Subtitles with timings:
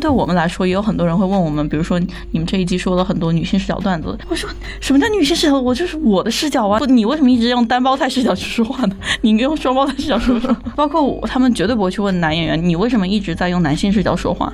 [0.00, 2.00] 对我们来说，也有很多人会问我们，比如说
[2.30, 4.48] 你们这一季说了很多女性视角段子，我说
[4.80, 5.60] 什么叫女性视角？
[5.60, 6.80] 我就是我的视角啊！
[6.88, 8.96] 你为什么一直用单胞胎视角去说话呢？
[9.20, 10.56] 你应该用双胞胎视角说说。
[10.74, 14.52] 包括，他们绝对不会去问男演员，你为什么一直在用男性视角说话？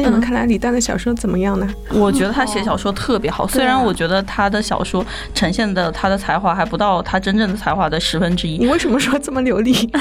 [0.00, 1.68] 在你们看来，李诞的小说怎么样呢？
[1.92, 5.04] 我觉得他写小说特别好，虽然我觉得他的小说
[5.34, 8.56] 呈现的他的才华还不到他真正的才华的十分之一。
[8.56, 9.72] 你为什么说这么流利？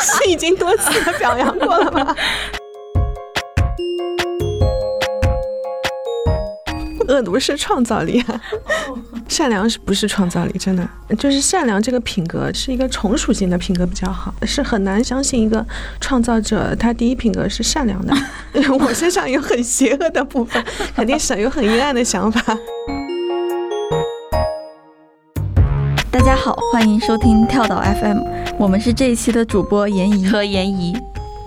[0.00, 2.14] 是已经多次的表扬过了吗？
[7.16, 8.22] 恶毒是创造力，
[9.26, 10.52] 善良是不是创造力？
[10.58, 10.86] 真的
[11.18, 15.64] 就是善良这个品格是一个从属性的品格比较好，是很难相信一个
[15.98, 18.14] 创造者他第一品格是善良的。
[18.78, 20.62] 我身上有很邪恶的部分，
[20.94, 22.56] 肯定是有很阴暗的想法。
[26.10, 28.18] 大家好，欢迎收听跳岛 FM，
[28.58, 30.94] 我们是这一期的主播严怡和严怡。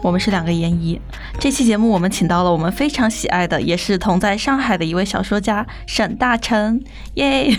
[0.01, 0.99] 我们是两个研一，
[1.39, 6.81] 这期节目我们请到了我们非常喜爱的，也是同在上海的一位小说家沈大成，
[7.15, 7.49] 耶！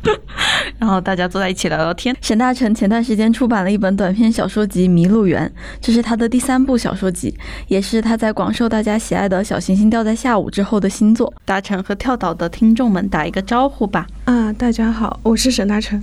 [0.78, 2.16] 然后大家坐在一起聊聊天。
[2.20, 5.46] 沈大成前段时间出版了一本短篇小说集《麋鹿园》，
[5.80, 7.34] 这是他的第三部小说集，
[7.68, 11.32] 也是他在广受大家喜爱的小行星掉在下午之后的新作。
[11.44, 14.06] 大成和跳岛的听众们打一个招呼吧。
[14.26, 16.02] 啊，大家好，我是沈大成，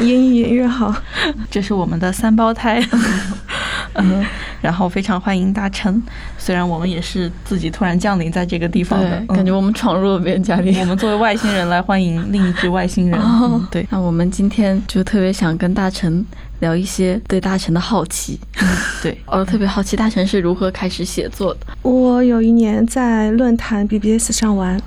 [0.00, 0.92] 演一演越好。
[1.48, 2.84] 这是我们的三胞胎。
[3.94, 4.24] 嗯，
[4.60, 6.02] 然后非常欢迎大成，
[6.36, 10.76] 虽然我们也是自己突然降临在这个地方的，感觉我们闯入了别人家里。
[10.80, 13.20] 我们作为外星人来欢迎另一只外星人。
[13.70, 16.24] 对，那我们今天就特别想跟大成
[16.58, 18.40] 聊一些对大成的好奇。
[19.00, 21.60] 对，我 特别好奇大成是如何开始写作的。
[21.82, 24.80] 我有一年在论坛 BBS 上玩。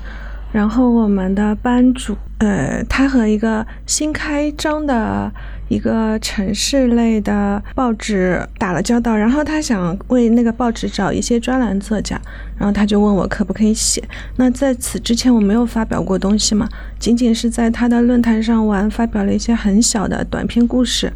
[0.52, 5.30] 然后我们的班主，呃，他和一个新开张的
[5.68, 12.18] 一个城市类的报纸打了交道，然后他想为那个报纸找一些专栏作家，
[12.56, 14.02] 然后他就问我可不可以写。
[14.36, 16.66] 那在此之前我没有发表过东西嘛，
[16.98, 21.12] 仅仅是在他的论坛上玩，发表了一些很小的短篇故事，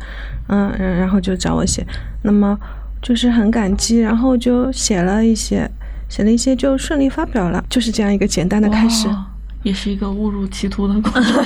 [0.48, 1.86] 嗯，然后就找我写。
[2.22, 2.58] 那么
[3.00, 5.70] 就是很感激，然后就写了一些，
[6.10, 9.08] 写了一些就顺利发表了，就是这样一个简单的开始。
[9.62, 11.44] 也是一个误入歧途的过程，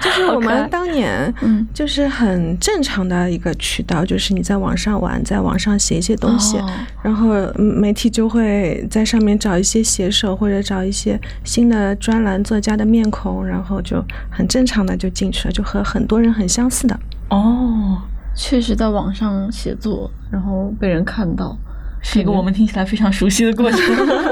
[0.00, 6.58] 就是我们当年，嗯，就是很正常的一个渠道，就是你在网上玩，在网上写一些东西，
[7.02, 16.98] 然后媒体就会在上面找一些写手或者找一些新的专栏作家的面孔，然后就很正常的就进去了，就和很多人很相似的。
[17.28, 18.00] 哦，
[18.34, 21.54] 确实在网上写作，然后被人看到。
[22.02, 23.78] 是一个我们听起来非常熟悉的过程。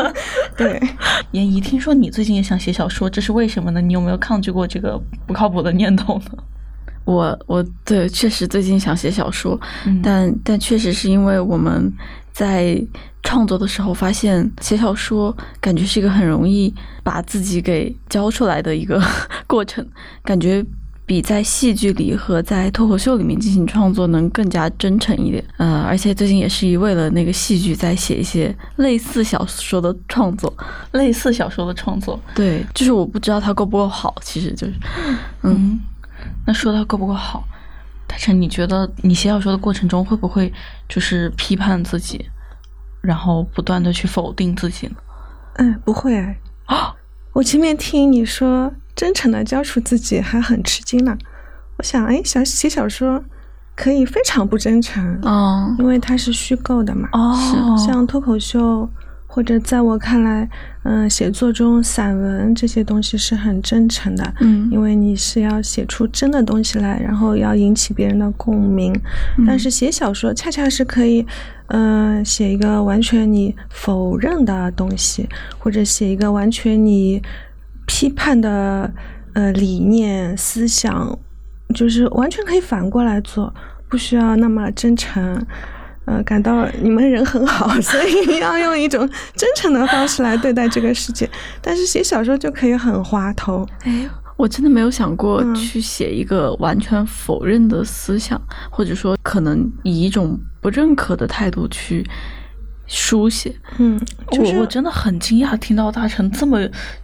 [0.57, 0.81] 对，
[1.33, 3.81] 严怡，听说你最近也想写小说，这是为什么呢？
[3.81, 6.45] 你有没有抗拒过这个不靠谱的念头呢？
[7.05, 9.59] 我，我对，确实最近想写小说，
[10.03, 11.91] 但但确实是因为我们
[12.33, 12.81] 在
[13.23, 19.01] 创作的时候发现，写小说感觉是一个很容易把自己给交出来的一个
[19.47, 19.87] 过程，
[20.25, 20.65] 感觉。
[21.10, 30.56] 比在戏剧里和在脱口秀里面进行创作能更加真诚一点，呃，而且最近也是一为了那个戏剧在写一些类似小说的创作，
[30.93, 34.75] 类似小说的创作，对，就是我不知道它够不够好，其实就是，
[35.43, 35.81] 嗯，
[36.47, 37.42] 那说到够不够好，
[38.06, 40.53] 大成，你觉得你写小说的过程中会不会
[40.88, 42.25] 就是批判自己，
[43.00, 44.94] 然后不断的去否定自己呢？
[45.54, 46.16] 嗯，不会
[46.66, 46.94] 啊，
[47.32, 48.72] 我前面听你说。
[49.00, 51.16] 真诚的交出自己，还很吃惊呢。
[51.78, 53.25] 我想，哎，小写小说
[53.75, 57.09] 可以非常不真诚哦，因为它是虚构的嘛。
[57.12, 57.34] 哦，
[57.78, 58.87] 像脱口秀
[59.27, 60.47] 或者在我看来，
[60.83, 64.34] 嗯，写作中散文这些东西是很真诚的。
[64.41, 68.93] 嗯，因为你是要写出真的东西来，然后要引起别人的共鸣。
[69.47, 71.25] 但是写小说恰恰是可以，
[71.69, 75.27] 嗯，写一个完全你否认的东西，
[75.59, 77.22] 或者写一个完全你。
[77.91, 78.89] 批判的
[79.33, 81.19] 呃理念思想，
[81.75, 83.53] 就是完全可以反过来做，
[83.89, 85.45] 不需要那么真诚。
[86.04, 91.28] 呃，感到你们人很好，所以要用一种真诚的方式来对待这个世界。
[91.60, 93.66] 但是写小说就可以很滑头。
[93.83, 98.41] 哎，我真的没有想过去写一个完全否认的思想，
[98.71, 102.09] 或者说可能以一种不认可的态度去。
[102.92, 104.01] 书写，嗯，
[104.33, 106.59] 我我真的很惊讶听到大成这么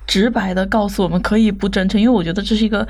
[0.05, 2.85] 直白的告诉我们可以不真诚，因为我觉得这是一个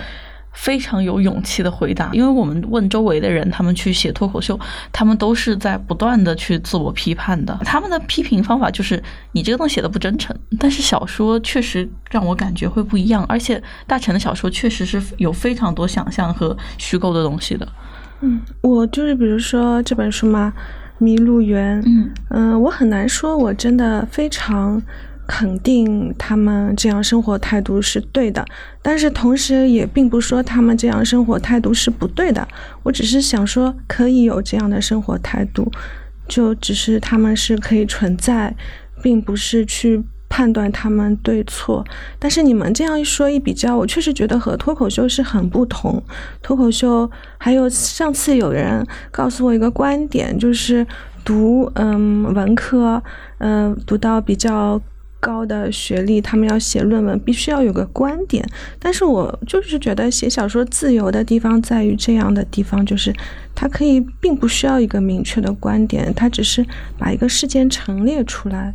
[0.52, 2.08] 非常有勇气的回答。
[2.14, 4.58] 因为我们问周围的人，他们去写脱口秀，
[4.90, 9.02] 他们都是在不断的去自我批判的，他们的批评方法就是
[9.32, 10.34] 你这个东西写的不真诚。
[10.58, 17.68] 但是小说确实让我感觉会不一样，而且大成的小说确实是有非常多想象和虚构的东西的。
[18.22, 20.50] 嗯，我就是比如说这本书嘛。
[21.00, 24.80] 麋鹿园，嗯嗯，我很难说，我真的非常
[25.26, 28.44] 肯定他们这样生活态度是对的，
[28.82, 32.46] 但是同时也并不说他们这样生活态度是不对的。
[32.82, 35.70] 我只是想说，可以有这样的生活态度，
[36.26, 38.54] 就只是他们是可以存在，
[39.02, 40.02] 并不是去。
[40.28, 41.84] 判断他们对错，
[42.18, 46.02] 但是你们这样一说一比较，我确实觉得和脱口秀是很不同。
[46.42, 50.86] 脱口秀还有上次有人告诉我一个观点，就是
[51.24, 53.02] 读嗯文科，
[53.38, 54.80] 嗯读到比较
[55.20, 58.44] 高的学历，他们要写论文必须要有个观点。
[58.78, 63.14] 但是我就是觉得写小说自由的地方在于这样的地方，就是
[63.54, 66.66] 它可以并不需要一个明确的观点，它只是
[66.98, 68.74] 把一个事件陈列出来。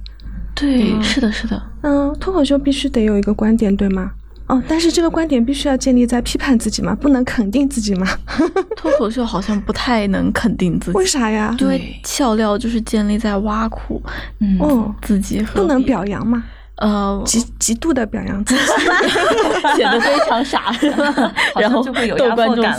[0.62, 4.12] 对，是的，是的，嗯，脱口秀必须得有一个观点，对吗？
[4.48, 6.94] 哦，但是这个观点必须要建立在批判自己嘛？
[6.94, 8.08] 不能肯定自己嘛？
[8.76, 11.56] 脱口秀好像不太能肯定自己，为啥呀？
[11.60, 14.02] 因为笑料就是建立在挖苦，
[14.40, 16.44] 嗯，自己不能表扬嘛？
[16.78, 18.62] 呃，极极度的表扬自己，
[19.78, 20.74] 显得非常傻，
[21.56, 22.76] 然后就会有压迫感。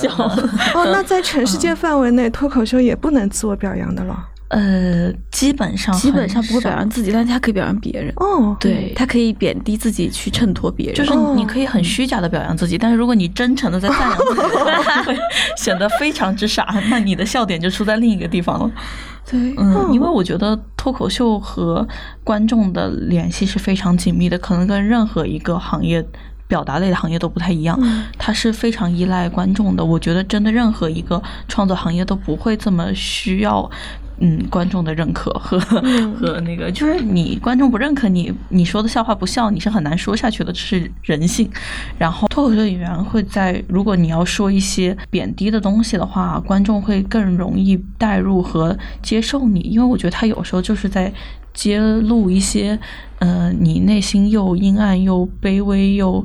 [0.75, 4.29] 哦，那在全世界范围内，脱口秀也不能自我表扬的了。
[4.53, 8.13] 呃，基本上基本上不会表扬自己，但是他可以表扬别人。
[8.17, 14.41] 哦，对他可以贬低自己去衬托别人，就是你可以很虚假的表扬自己，但是如果你真诚的在赞扬自己，
[15.09, 15.17] 会
[15.57, 16.67] 显得非常之傻。
[16.91, 18.71] 那你的笑点就出在另一个地方了。
[19.31, 21.89] 对，嗯，因为我觉得脱口秀和
[22.23, 26.05] 观众的联系是非常紧密的，可能跟任何一个行业
[26.47, 29.83] 表达类的行业都不太一样，嗯它是非常依赖观众的。
[29.83, 33.71] 我觉得真的任何一个创作行业都不会这么需要。
[34.19, 41.51] 嗯，观众的认可和和那个，就是你观众不认可你，你说的笑话不笑，你是很难说下去的，这是人性。
[41.99, 51.13] 然后脱口秀演员会在，如果你要说一些贬低的东西的话，观众会更容易带入和接受你，因为我觉得他有时候就是在
[51.53, 52.79] 揭露一些，
[53.19, 56.25] 呃，你内心又阴暗又卑微又。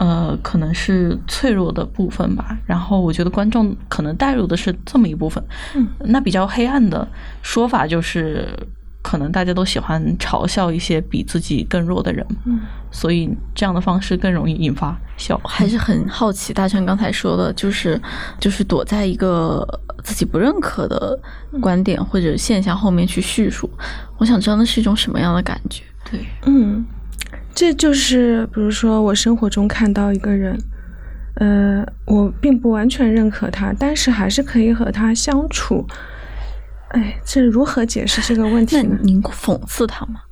[0.00, 2.56] 呃，可能是脆弱的部分吧。
[2.64, 5.44] 然后我觉得观众可能带入的是这么一部分。
[5.76, 7.06] 嗯，那比较黑暗的
[7.42, 8.48] 说法就是，
[9.02, 12.26] 可能大家都喜欢嘲笑一些比自己更弱的人。
[12.46, 12.60] 嗯，
[12.90, 15.38] 所以这样的方式更容易引发笑。
[15.44, 18.00] 还是很好奇，大成刚才说的，就是
[18.38, 19.66] 就是躲在一个
[20.02, 21.20] 自己不认可的
[21.60, 23.68] 观点或者现象后面去叙述。
[24.16, 25.82] 我想知道那是一种什么样的感觉？
[26.10, 26.82] 对，嗯。
[27.60, 30.58] 这就是，比如说我生活中看到一个人，
[31.34, 35.86] 呃，我并不完全认可他，但是还是可以和他相处。
[36.88, 38.96] 哎，这如何解释这个问题呢？
[39.02, 40.22] 您讽刺他吗？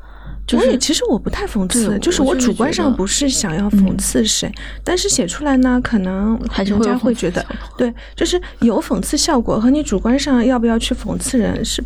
[0.54, 4.50] 我也其实我不太讽刺，就是我主观上不是想要讽刺谁，
[4.82, 7.44] 但是写出来呢，可能人家会觉得，
[7.76, 11.84] 对，就是有讽刺效果，和你主观上要不要去讽刺人是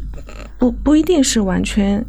[0.63, 2.05] 不不一定是完全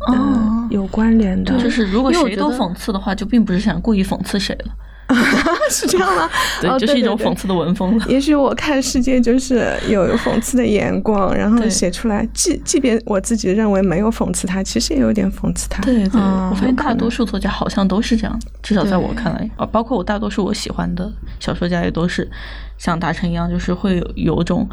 [0.69, 1.57] 有关联的。
[1.57, 4.73] 就是如果谁都讽刺的话，就并不是想故意讽刺谁了。
[5.71, 6.29] 是这样吗？
[6.61, 15.81] 对，就是一种讽刺的文风也许我看世界就是有讽刺的眼光，然后写出来，即即便我自己认为没有讽刺他，其实也有点讽刺他。
[15.81, 22.29] 对对，我发现大多数作家好像都是这样，至少在我看来啊，包括我大多数我喜欢的小说家也都是
[22.77, 24.67] 像达成一样，就是会有有种。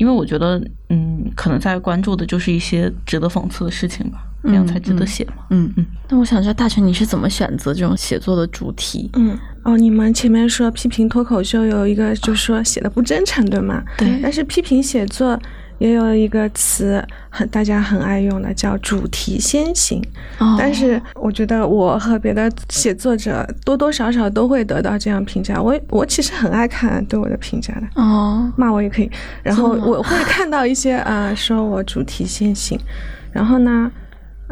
[0.00, 5.44] 因为我觉得，嗯，可能在关注的就是一些值得讽刺的事情吧，这样才值得写嘛。
[5.50, 5.84] 嗯嗯。
[6.08, 9.10] 那我想知道，大成你是怎么选择这种写作的主题？
[9.12, 13.82] 嗯哦，你们前面说批评脱口秀有一个，就是说写的不真诚，对吗？
[13.98, 14.18] 对。
[14.22, 15.38] 但是批评写作。
[15.80, 20.00] 也有一个词很大家很爱用的，叫主题先行。
[20.58, 25.60] 但是我觉得我和别的写作者多多少少都会得到这样评价。
[25.60, 27.82] 我我其实很爱看对我的评价的。
[27.94, 29.10] 哦，骂我也可以。
[29.42, 32.78] 然后我会看到一些啊，说我主题先行。
[33.32, 33.90] 然后呢？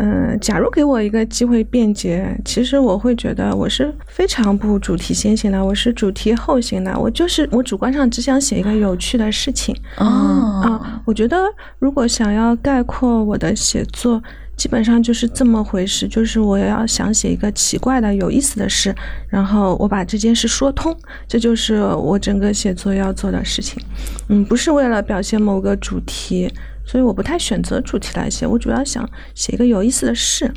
[0.00, 6.96] 嗯，假如给我一个机会辩解，其实我会觉得我是非常不主题先行的，我是主题后行的。
[6.96, 9.74] 我就是我主观上只想写一个有趣的事情。
[9.96, 11.36] 哦啊，我觉得
[11.80, 14.22] 如果想要概括我的写作，
[14.56, 18.94] 基本上就是这么回事，就是我要想写一个奇怪的、有意思的事，
[19.28, 23.82] 然后我把这件事说通，这就是我整个写作要做的事情。
[24.28, 26.48] 嗯，不是为了表现某个主题。
[26.88, 30.50] 所以我不太选择主题来写，我主要想写一个有意思的事，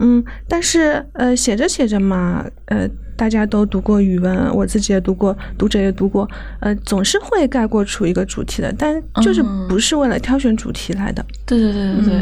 [0.00, 11.24] 嗯，但是呃，写着写着嘛，呃，大家都读过语文，我自己也读过，读者也读过，呃，总是会概括出一个主题的，但就是不是为了挑选主题来的。
[11.46, 12.14] 对对对对对，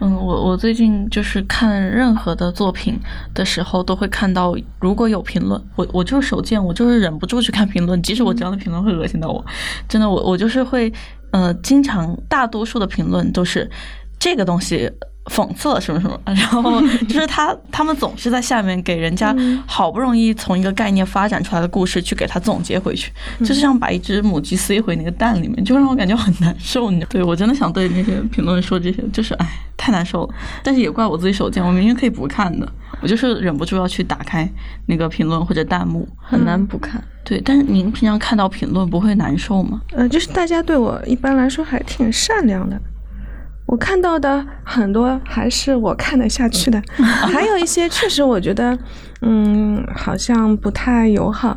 [0.00, 2.98] 嗯，我我最近就是看任何的作品
[3.34, 9.44] 的时候，都会看到如果有评论，我我就是手贱，我就是忍不住去看评论，即使我知道那评论会恶心到我，
[9.86, 10.90] 真的，我我就是会。
[11.30, 13.70] 呃，经常大多数的评论都是
[14.18, 14.90] 这个东西。
[15.26, 26.90] 讽刺了什么什么， 然后就是他他们总是在下面给人家好不容易从一个概念发展出来的故事去给他总结回去，就是像把一只母鸡塞回那个蛋里面，就让我感觉很难受。
[26.90, 29.46] 你 对我真的想对那些评论说这些，就是哎，
[29.76, 30.34] 太难受了。
[30.64, 32.66] 但是也怪我自己手贱，我明明可以不看的，
[33.02, 34.48] 我就是忍不住要去打开
[34.86, 37.02] 那个评论或者弹幕，很难不看。
[37.24, 39.80] 对，但是您平常看到评论不会难受吗？
[39.92, 42.80] 呃，就是大家对我一般来说还挺善良的。
[43.66, 46.82] 我看到的很多还是我看得下去的，
[47.32, 48.76] 还有一些确实我觉得，
[49.22, 51.56] 嗯，好像不太友好。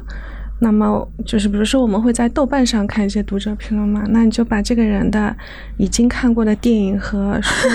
[0.63, 5.36] 那么就是，比如说我们会在豆瓣上看一些读者评论嘛，那你就把这个人的
[5.75, 7.67] 已经看过的电影和书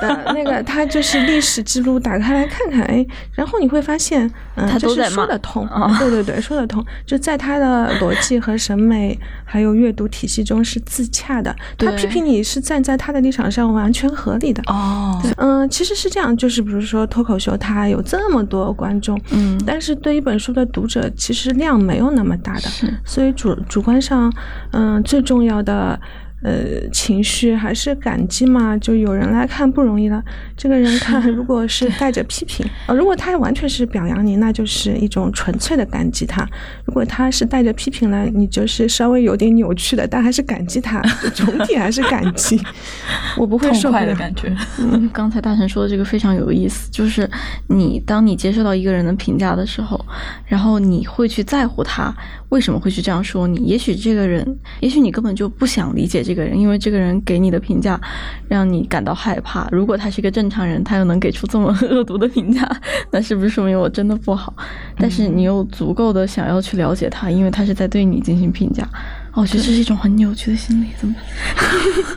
[0.00, 5.68] 的 那个他就是历史记录打开来看看，哎，然后你会发现，嗯，就是说得通，
[5.98, 14.62] 对对对，说得通，就在他的逻辑和审美还有阅读体系中是自洽的，他批评你是站在他的立场上完全合理的。
[14.68, 22.29] 哦，嗯，其实是这样，就是比如说脱口秀，它有这么多观众，嗯，但是对一本书的读者其实量没有那么。
[22.38, 22.68] 大的，
[23.04, 24.32] 所以主主观上，
[24.72, 26.00] 嗯，最重要的。
[26.42, 28.76] 呃，情绪还是感激嘛？
[28.78, 30.22] 就有人来看不容易了。
[30.56, 36.42] 这个人看， 如果是带着批评，呃，如果他完全是表扬你，那就是一种纯粹的感激他；
[36.86, 41.02] 如果他是带着批评来，你就是稍微有点扭曲的，但还是感激他。
[41.34, 42.58] 总体还是感激。
[43.36, 44.50] 我不会受快的感觉。
[44.78, 47.28] 嗯，刚才大神说的这个非常有意思，就是
[47.68, 50.02] 你当你接受到一个人的评价的时候，
[50.46, 52.14] 然后你会去在乎他
[52.48, 53.58] 为什么会去这样说你。
[53.58, 56.24] 也许这个人，也许你根本就不想理解。
[56.29, 58.00] 这这个人，因为这个人给你的评价
[58.46, 59.68] 让你感到害怕。
[59.72, 64.54] 如果他是一个正常人，他又能给出这么恶毒的评价， 那是不是说明我真的不好？
[64.96, 68.84] 但是你又足够的想要去了解他，因为他是在对你进行评价。
[69.32, 71.12] 哦，我觉得这是一种很扭曲的心理，怎么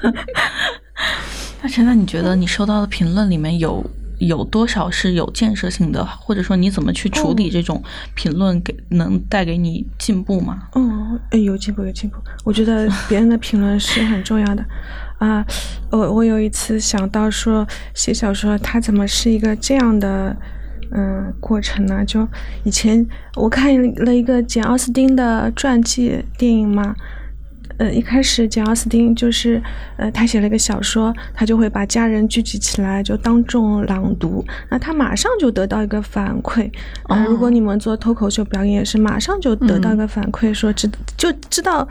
[0.03, 0.13] 办？
[1.63, 3.83] 那陈那，你觉得你收到的评论里面有？
[4.27, 7.83] 有多少是有建设性的，或者说你怎么去处理这种
[8.15, 10.67] 评论，给能带给你进步吗？
[10.73, 12.17] 哦，有进步，有进步。
[12.43, 14.65] 我觉得 别人的评论是很重要的
[15.17, 15.45] 啊。
[15.89, 20.35] 我我有一次想到说，写小说它怎么是一个这样的
[20.91, 22.03] 嗯过程呢？
[22.05, 22.27] 就
[22.63, 23.73] 以前我看
[24.05, 26.95] 了一个简奥斯汀的传记电影嘛。
[27.83, 29.61] 呃，一开始简奥斯汀就是，
[29.97, 36.71] 呃，他写了一个小说，他就会把家人聚集起来，就当众朗读，那他马上就得到一个反馈。
[37.09, 41.85] 啊，如果你们做脱口秀表演也是，马上就得到一个反馈，说知就知道，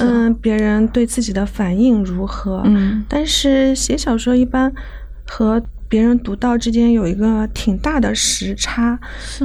[0.00, 2.62] 嗯，别人对自己的反应如何。
[2.64, 4.72] 嗯，但是写小说一般
[5.28, 8.98] 和别人读到之间有一个挺大的时差，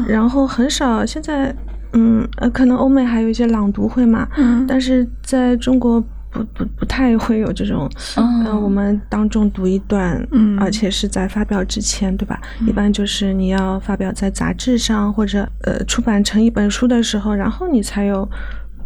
[0.07, 1.55] 然后很少现在。
[1.93, 12.39] 嗯呃，可能欧美还有一些朗读会嘛，嗯，但是在中国不不不太会有这种，嗯，我们当众读一段，嗯，而且是在发表之前，对吧？
[12.65, 18.25] 一般就是你要发表在杂志上或者呃出版成一本书的时候，然后你才有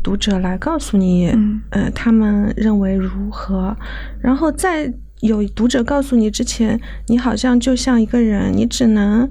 [0.02, 1.32] 读者来告诉你，
[1.70, 3.78] 呃，他们认为如何，
[4.20, 9.30] 然后在有读者告诉你之前，你好像就像一个人，你只能。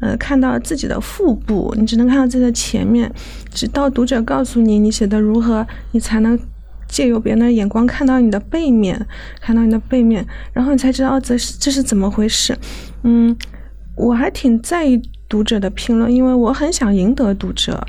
[0.00, 3.10] 呃，看到自己的腹部，你只能看到自己的前面，
[3.50, 6.38] 直到读者告诉你你写的如何，你才能
[6.86, 9.06] 借由别人的眼光看到你的背面，
[9.40, 12.56] 看到你的背面，然后你才知道这是这是怎么回事。
[13.02, 13.34] 嗯，
[13.96, 17.84] 我还挺在意读者的评论，因为我很想赢得读者。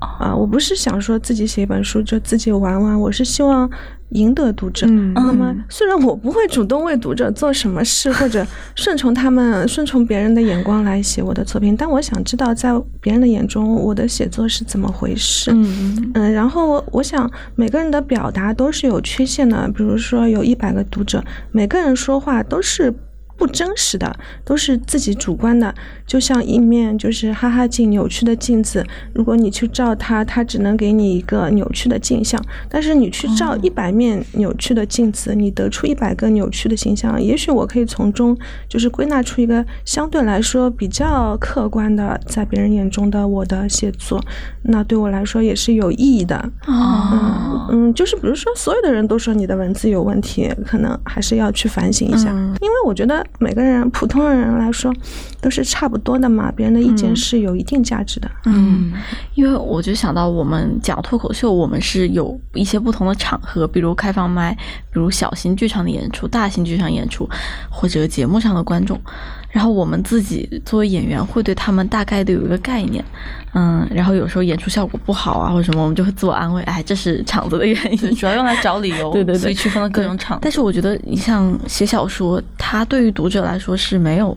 [0.00, 3.70] 啊，我不是想说自己写一本书就自己玩玩，我是希望。
[4.10, 4.88] 赢得读者。
[4.88, 15.52] 那么，虽然我不会主动为读者做什么事，或者顺从他们、顺从别人的眼光来写我的作品，但我想知道，在别人的眼中，我的写作是怎么回事。
[15.52, 16.32] 嗯嗯。
[16.32, 19.68] 然后，我想每个人的表达都是有缺陷的。
[19.68, 22.92] 比如说，有一百个读者，每个人说话都是。
[23.40, 25.74] 不真实的都是自己主观的，
[26.06, 37.20] 就像一面就是哈哈镜扭曲的镜子，如果你去照它，它只能给你一个扭曲的镜像；但是你去照一百面扭曲的镜子，你得出一百个扭曲的形象。
[37.20, 38.36] 也许我可以从中
[38.68, 44.22] 就是归纳出一个相对来说比较客观的，在别人眼中的我的写作，
[44.64, 46.36] 那对我来说也是有意义的。
[46.66, 52.28] 哦，嗯，就是比如说，所有的人都说你的文字有问题，可能还是要去反省一下，
[52.60, 53.26] 因为我觉得。
[53.38, 54.92] 每个人，普通人来说，
[55.40, 56.52] 都是差不多的嘛。
[56.54, 58.30] 别人的意见是有一定价值的。
[58.44, 58.92] 嗯，
[59.34, 64.52] 因为我就想到，我们讲脱口秀，我们是有一些不同的场合，比如开放麦，
[64.92, 67.28] 比如小型剧场的演出、大型剧场演出，
[67.70, 69.00] 或者节目上的观众。
[69.50, 73.04] 然后我们自己作为演员会对他们大概的有一个概念，
[73.52, 80.38] 嗯，然后有时候演出效果不好啊或者什么，我们就会自我安慰，哎，这是场子的原因，主要用来找理由， 对对对，所以区分了各种场。
[80.40, 84.36] 但是我觉得你像写小说，它对于读者来说是没有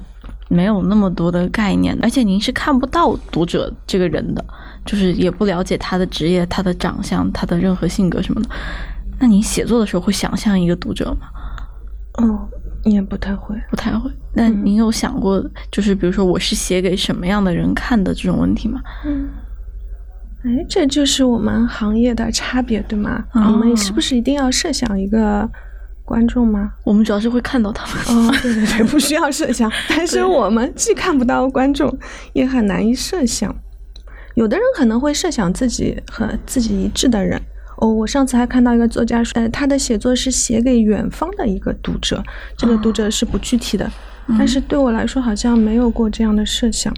[0.50, 4.43] 没有那么多的概念，而且您是看不到读者这个人的，
[4.84, 8.50] 就是也不了解他的职业、他的长相、他的任何性格什么的。
[9.20, 11.27] 那您写作的时候会想象一个读者吗？
[12.17, 12.50] 哦。
[12.84, 14.12] 也不太会，不太会。
[14.34, 18.82] 那您有想过，就是比如说，我是写给什么样的人看的这种问题吗？
[19.06, 19.30] 嗯，
[20.44, 23.24] 哎，这就是我们行业的差别，对吗？
[23.34, 25.50] 我们是不是一定要设想一个
[26.04, 26.72] 观众吗？
[26.84, 28.28] 我们主要是会看到他们。
[28.28, 29.72] 哦，对对对，不需要设想。
[29.88, 31.96] 但是我们既看不到观众，
[32.34, 33.56] 也很难以设想。
[34.36, 37.40] 有的人可能会设想自己和自己一致的人。
[37.77, 42.24] 哦，我上次还看到一个作家说，呃，他的写作是写给远方的一个读者，
[42.58, 43.89] 这个读者是不具体的，
[44.38, 46.94] 但是对我来说好像没有过这样的设想。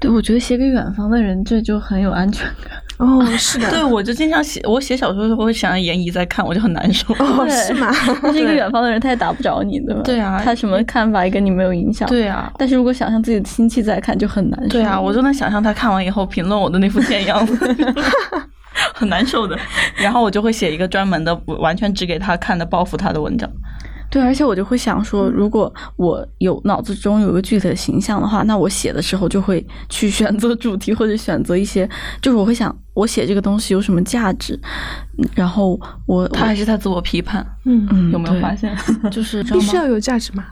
[0.00, 2.78] 对，我觉得写给远方的人，这就很有安全感。
[2.98, 7.12] 哦，是的， 对我就经常写，我写小说的时候会想严怡在看，我就很难受。
[7.14, 7.92] 哦，是吗？
[8.22, 10.00] 他是一个远方的人，他也打不着你，对吧？
[10.04, 12.08] 对啊，他什么看法也跟你没有影响。
[12.08, 14.68] 对啊，但是如果想象自己的亲戚在看，就很难受。
[14.68, 17.56] 对啊，我就能想象他看完以后评论我的那副贱样子。
[18.94, 19.58] 很难受的，
[19.96, 23.48] 然后我就会写一个专门的，完全只给他看的报复他的文章。
[24.10, 31.86] 对，而且我就会想说，如果我有脑子中有个具体的形象的话，那我写的时候就会去选择主题或者选择一些，
[32.22, 34.58] 就是我会想，我写这个东西有什么价值。
[35.34, 38.74] 然后我他还是在自我批判，嗯嗯，有没有发现？
[39.12, 40.42] 就是必须要有价值吗？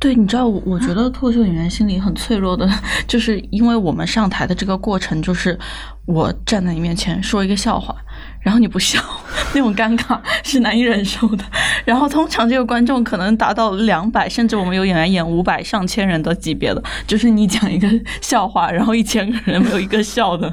[0.00, 2.68] 对，你知道，我觉得脱口秀演员心里很脆弱的，
[3.08, 5.58] 就是因为我们上台的这个过程，就是
[6.06, 7.96] 我站在你面前说一个笑话。
[8.40, 9.02] 然后你不笑，
[9.54, 11.44] 那种尴尬是难以忍受的。
[11.84, 17.88] 然后通常这个观众可能达到两百，甚至我们有演员演五百、上千人的级别的，就是你讲一个
[18.20, 20.52] 笑话，然后一千个人没有一个笑的，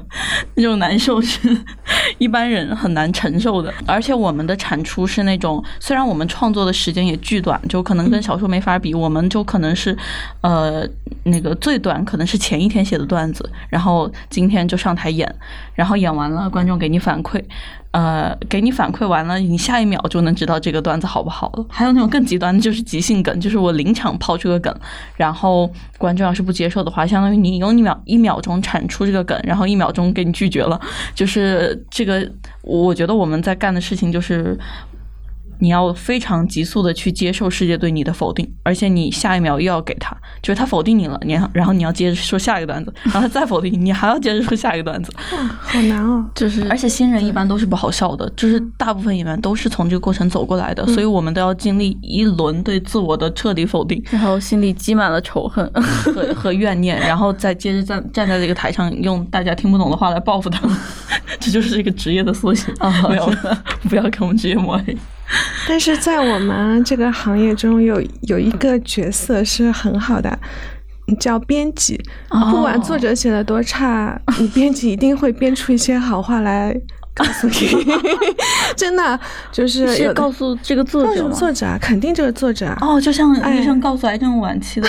[0.55, 1.57] 那种难受是
[2.17, 3.73] 一般人很难承受的。
[3.85, 9.95] 而且我们的产出是那种，虽然我们创作的时间也巨短，就可能跟小说没法比，我们就可能是
[10.41, 10.87] 呃
[11.23, 15.33] 那个最短可能是前一天写的段子，然后今天就上台演，
[15.73, 17.43] 然后演完了，观众给你反馈。
[17.95, 21.65] 呃，给你反馈完了，你下一秒就能知道这个段子好不好了。
[21.69, 24.75] 还有那种更极端的，就是即兴梗，就是我临场抛出个梗，
[25.15, 30.77] 然后观众要是不接受的话，相当于你用一秒一秒钟产出这个梗，然后一秒钟给你拒绝了。
[31.13, 32.29] 就是这个，
[32.63, 34.59] 我觉得我们在干的事情就是。
[35.57, 40.13] 你要非常急速的去接受世界对你的否定，而且你下一秒又要给他，
[40.45, 45.11] 就是他否定你了，你然后你要接着说下一个段子， 然后他再否定你，你还要接着说下一个段子，
[45.59, 46.23] 好难哦。
[46.35, 55.65] 就是，而且新人一般都是不好笑的，就是大部分演员都是从这个过程走过来的，所以我们都要经历一轮对自我的彻底否定，然后心里积满了仇恨。
[55.75, 60.77] 和和怨念，然后再接着站站在这个台上，用大家听不懂的话来报复他们，
[61.39, 62.91] 这就是一个职业的缩写啊。
[63.09, 63.33] 没有，
[63.89, 64.95] 不要给我们职业抹黑。
[65.67, 70.37] 但是在我们这个行业中，有有一个角色是很好的，
[71.19, 71.99] 叫编辑。
[72.51, 76.75] 不管作者写的多差，你编辑一定会编出一些好话来
[77.15, 77.53] 告诉你。
[78.77, 79.19] 真的
[79.51, 84.87] 就是是告诉这个作者，作者肯定这个作者哦，就像医生告诉癌症晚期的。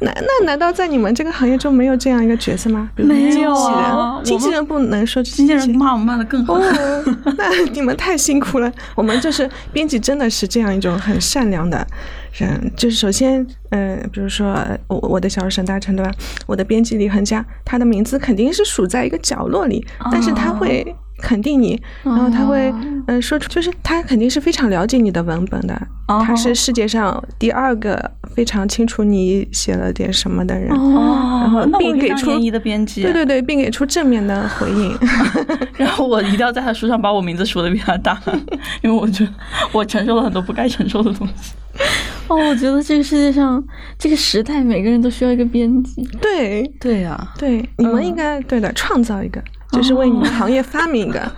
[0.00, 2.90] 那那难道在你们这个行业中没有这样一个角色吗？
[2.96, 7.16] 没有啊，经纪人不能说经纪人骂我骂的更狠。
[7.38, 8.70] 那 你们太辛苦了。
[8.94, 11.86] 我们就是编辑，真的是这样一种很善良的
[12.32, 12.70] 人。
[12.76, 14.56] 就是首先，嗯，比如说
[14.88, 16.12] 我我的小说沈大成对吧？
[16.46, 20.94] 我的编辑李恒佳，他的名字肯定是数在一个角落里，但是他会。
[21.18, 22.72] 肯定你，然后他会，
[23.06, 34.96] 嗯，说出就是他肯定是非常了解你的文本的，他是世界上第二个非常清楚你写了点什么的人，然后并给出的编辑，对对对，并给出正面的回应，
[35.78, 38.20] 然后我一定要在他书上把我名字说的比他大，
[38.82, 39.32] 因为我觉得
[39.72, 41.54] 我承受了很多不该承受的东西。
[42.28, 43.62] 哦，我觉得这个世界上
[43.98, 46.62] 这个时代每个人都需要一个编辑，对。
[46.80, 49.40] 对呀，对，你们应该对的，创造一个。
[49.72, 51.32] 就是为你们行业发明一个，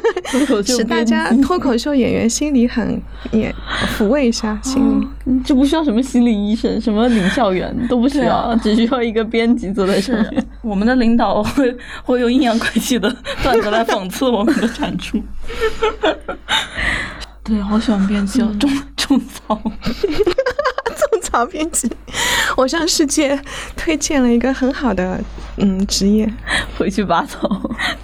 [0.64, 3.00] 使大家脱口秀演员心里很
[3.32, 3.52] 也
[3.96, 10.46] 抚慰一下心里，就不需要什么心理医生，什么领笑员都不需要，只需要一个编辑坐在上面。
[10.62, 15.20] 我们的领导会会用阴阳怪气的段子来讽刺我们的产出。
[17.42, 19.60] 对，好喜欢编辑哦，种种草。
[21.10, 21.90] 种草编辑，
[22.56, 23.40] 我向世界
[23.74, 25.18] 推荐了一个很好的
[25.56, 26.30] 嗯职业，
[26.76, 27.48] 回去拔草。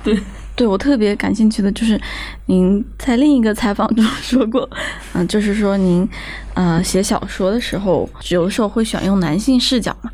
[0.03, 0.19] 对，
[0.55, 2.01] 对我特别感兴趣的就是，
[2.47, 4.69] 您在另一个采访中说过，
[5.13, 6.09] 嗯，就是说您，
[6.55, 10.11] 呃，写小说的时候，有的时候会选用男性视角嘛。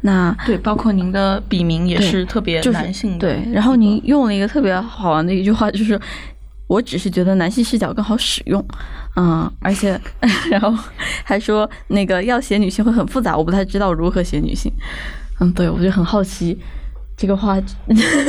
[0.00, 3.18] 那对，包括您的笔名也是特别男性的。
[3.18, 6.00] 对，然后您用了一个特别好玩的一句话，就是
[6.66, 8.64] 我只是觉得男性视角更好使用，
[9.16, 10.00] 嗯，而且
[10.50, 10.74] 然后
[11.22, 14.72] 还说那个要写女性会很复杂，我不太知道如何写女性。
[15.40, 16.58] 嗯，对，我就很好奇。
[17.16, 17.56] 这个话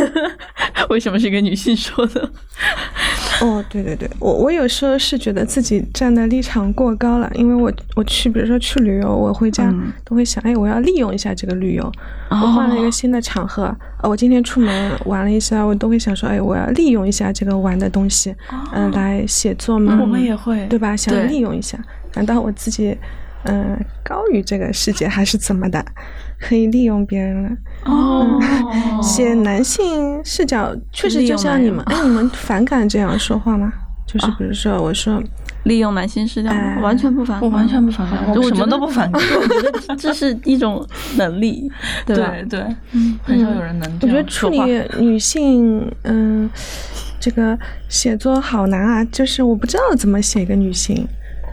[0.89, 2.29] 为什么是一个女性说的？
[3.41, 9.73] 哦，对对对，我我有时候是觉得自己站的立场过高了，因为我我去，比如说去旅游，我回家
[10.05, 11.91] 都会想，哎，我要利用一下这个旅游，
[12.29, 18.33] 我换了一个新的场合，我今天出门玩了一下，我都会想说，哎，我要利用一下这个玩的东西，
[18.73, 19.97] 嗯，来写作嘛。
[19.99, 20.95] 我们也会，对吧？
[20.95, 21.77] 想利用一下，
[22.13, 22.97] 难道我自己
[23.43, 25.83] 嗯高于这个世界还是怎么的？
[26.39, 27.49] 可以利用别人了
[27.85, 28.39] 哦，
[29.01, 33.71] 写男性视角确实就像你们，哎，你们反感这样说话吗？
[34.07, 35.21] 就是比如说，我说
[35.63, 36.49] 利用男性视角，
[36.81, 40.85] 完全不反，我完全不反感，我什么都不反感， 我觉得这是一种
[41.17, 41.69] 能力，
[42.05, 42.15] 对
[42.47, 42.59] 对，
[42.91, 43.91] 嗯，很少有人能。
[44.01, 44.59] 我觉得处理
[44.99, 46.47] 女性，嗯，
[47.19, 47.57] 这个
[47.89, 51.07] 写作好难啊，就是我不知道怎么写一个女性。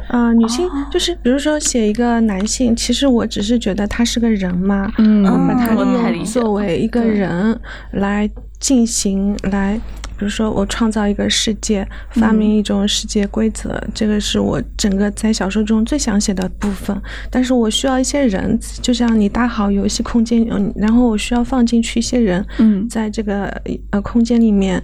[0.09, 7.59] 啊，女性就是，比如说写一个男性，其实我只是觉得他是个人嘛，嗯，把他利用作为一个人
[7.93, 8.29] 来
[8.61, 9.81] 进行，来，
[10.19, 17.01] 比如说我创造一个世界，发明一种世界规则，这个是我整个在小说中最想写的部分。
[17.31, 23.47] 但是我需要一些人，就像你搭好游戏空间，嗯，然后我需要放进去一些人，嗯，在这个
[23.91, 24.83] 呃空间里面。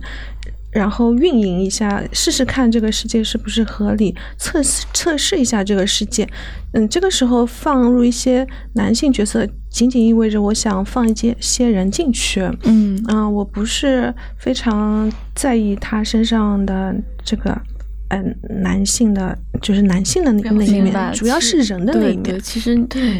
[0.71, 6.29] 然后运营一下，试试看这个世界是不是合理，测试测试一下这个世界。
[6.73, 12.43] 嗯，这个时候放入一些男性角色，仅仅意味着我想放一些些人进去。
[12.65, 17.59] 嗯啊，我不是非常在意他身上的这个。
[18.09, 22.41] 嗯，男性的就是男性的那那一面，主要是人的那一面。
[22.41, 22.75] 其实，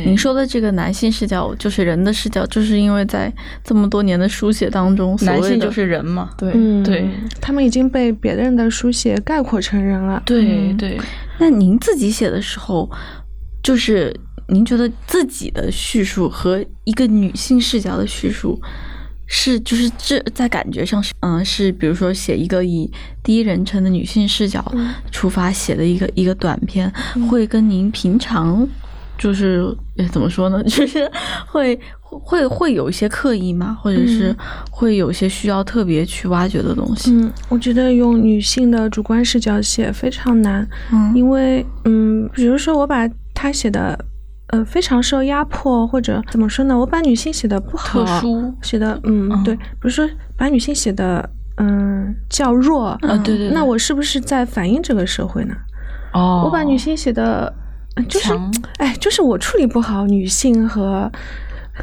[0.07, 3.31] 您说的这个男性视角就是人的视角，就是因为在
[3.63, 6.31] 这么多年的书写当中，男性就是人嘛。
[6.39, 7.07] 对对，
[7.41, 10.23] 他们已经被别人的书写概括成人了。
[10.25, 10.99] 对对。
[11.39, 12.91] 那您自己写的时候，
[13.63, 14.15] 就是
[14.49, 18.59] 您觉得自己的叙述和一个女性视角的叙述。
[19.31, 22.91] 是，就是这在感觉上是，嗯，是比如说写一个以
[23.23, 24.65] 第一人称的女性视角
[25.13, 26.91] 出发写的一个一个短片，
[27.31, 28.67] 会跟您平常
[29.19, 29.63] 就是
[30.11, 30.63] 怎么说呢？
[30.65, 31.11] 就是
[31.47, 33.77] 会会会有一些刻意吗？
[33.83, 34.35] 或者是
[34.71, 37.11] 会有些需要特别去挖掘的东西？
[37.13, 43.99] 嗯，我觉得用女性的主观视角写非常难，嗯，因为嗯，比如说我把她写的。
[44.49, 46.79] 呃，非常受压迫，或者怎么说呢？
[46.79, 48.05] 我把女性写的不好，
[48.63, 55.55] 写的嗯，对，比如说把女性写的嗯较弱，啊对对，那我是不是在反映这个社会呢？
[56.15, 57.53] 哦，我把女性写的
[58.09, 58.33] 就是
[58.79, 61.13] 哎，就是我处理不好女性和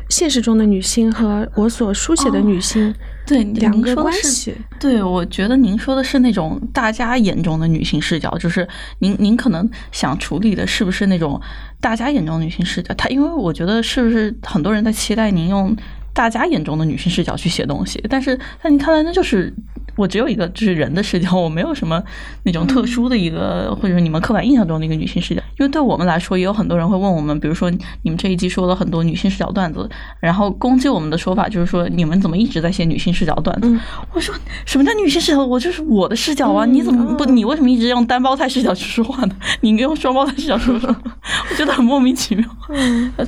[0.09, 2.93] 现实中的女性和我所书写的女性。
[3.25, 4.55] 对，两个关系。
[4.79, 8.67] 对，我觉得您说的是那种大家眼中的女性视角，就是
[8.99, 11.41] 您您可能想处理的是不是那种
[11.81, 12.93] 大家眼中的女性视角？
[12.93, 15.75] 她因为我觉得是不是很多人在期待您用
[16.15, 19.53] 大家眼中的女性视角去写东西，但是在你看来那就是。
[19.97, 22.03] 我只有一个，就是人的视角，我没有什么
[22.43, 25.41] 那种特殊的一个，或者你们刻板印象中的一个女性视角。
[25.57, 33.73] 因为对我们来说，也有很多人会问我们，比如说你们这一季说了很多女性视角段子，然后攻击我们的说法就是说，你们怎么一直在写女性视角段子？
[34.11, 35.45] 我说什么叫女性视角？
[35.45, 36.65] 我就是我的视角啊！
[36.65, 37.23] 你怎么不？
[37.23, 39.35] 你为什么一直用单胞胎视角去说话呢？
[39.61, 40.89] 你应该用双胞胎视角说说，
[41.49, 42.45] 我觉得很莫名其妙。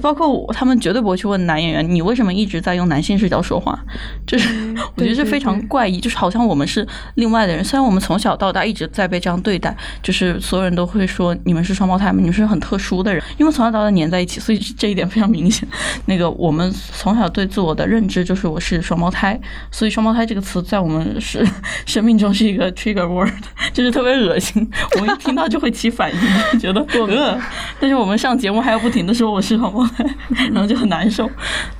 [0.01, 3.77] 包括我，他们绝对不会去问男演员，你为什么一直在用男性视角说话？
[4.25, 4.47] 就是
[4.95, 6.57] 我觉得是非常怪异，就是好像我。
[6.57, 15.69] 们是另外的人，虽然我们从小到大一直在被这样对待，就是所有人都会说你们是双胞胎嘛，你们是很特殊的人，因为从小到大粘在一起，所以这一点非常明显。
[16.07, 21.47] 那个我们从小对自我的认知就是我是双胞胎，所以双胞胎这个词在我们是
[21.85, 23.31] 生命中是一个 trigger word，
[23.71, 27.39] 就是特别恶心，我们一听到就会起反应，觉得我饿。
[27.79, 30.03] 但是我们上节目还要不停的说我是双胞胎，
[30.51, 31.29] 然后就很难受。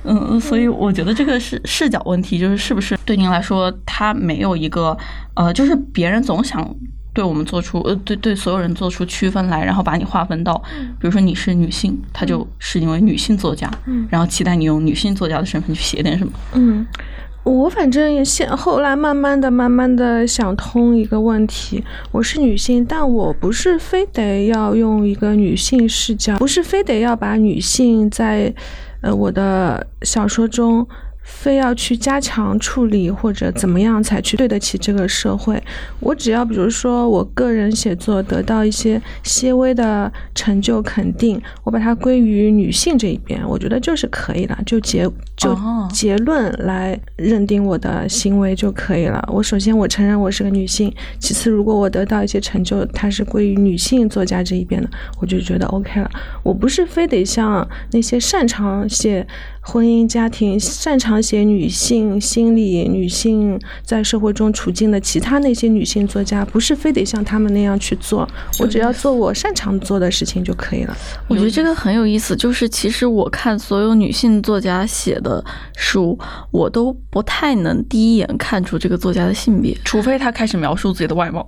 [0.04, 4.68] 嗯，所以我觉得这个是视角问题，就是是不是对您来说，他没有一。
[4.68, 4.94] 个
[5.32, 6.76] 呃，就是别人总想
[7.14, 10.62] 对我们做出呃，对对所有人做出区分来，然后把你划分到，
[11.00, 13.70] 比如说你是女性，他就是因为女性作家，
[14.10, 16.32] 然后期待你用女性作家的身份去写点什么。
[16.52, 16.86] 嗯，
[17.44, 21.82] 我反正也现后来慢慢的、慢慢的想通一个问题：
[22.12, 28.54] 我是女性，但我不是非得要用一个女性视角，不是非得要把女性在
[29.00, 30.86] 呃我的小说中。
[31.28, 35.62] 非要去加强处理或者怎么样才去对得起这个社会。
[36.00, 45.56] 我只要比如说我个人写作得到一些些微的成就肯定，我把它归于女性这一边，我觉得就是可以了，就结就
[45.92, 49.22] 结论来认定我的行为就可以了。
[49.32, 54.88] 我首先我承认我是个女性，其次如果我得到一些成就，它是归于女性作家这一边的，
[55.20, 56.10] 我就觉得 OK 了。
[56.42, 59.26] 我不是非得像那些擅长写。
[59.60, 68.26] 婚姻家庭擅长写女性心理、女性在社会中处境的其他那些女性作家，不是非得像他们那样去做，
[68.58, 70.96] 我只要做我擅长做的事情就可以了。
[71.26, 75.44] 我觉得这个很有意思，就是其实我看所有女性作家写的
[75.76, 76.18] 书，
[76.50, 81.46] 我都不太能第一眼看出这个作家的性别，除非他开始描述自己的外貌，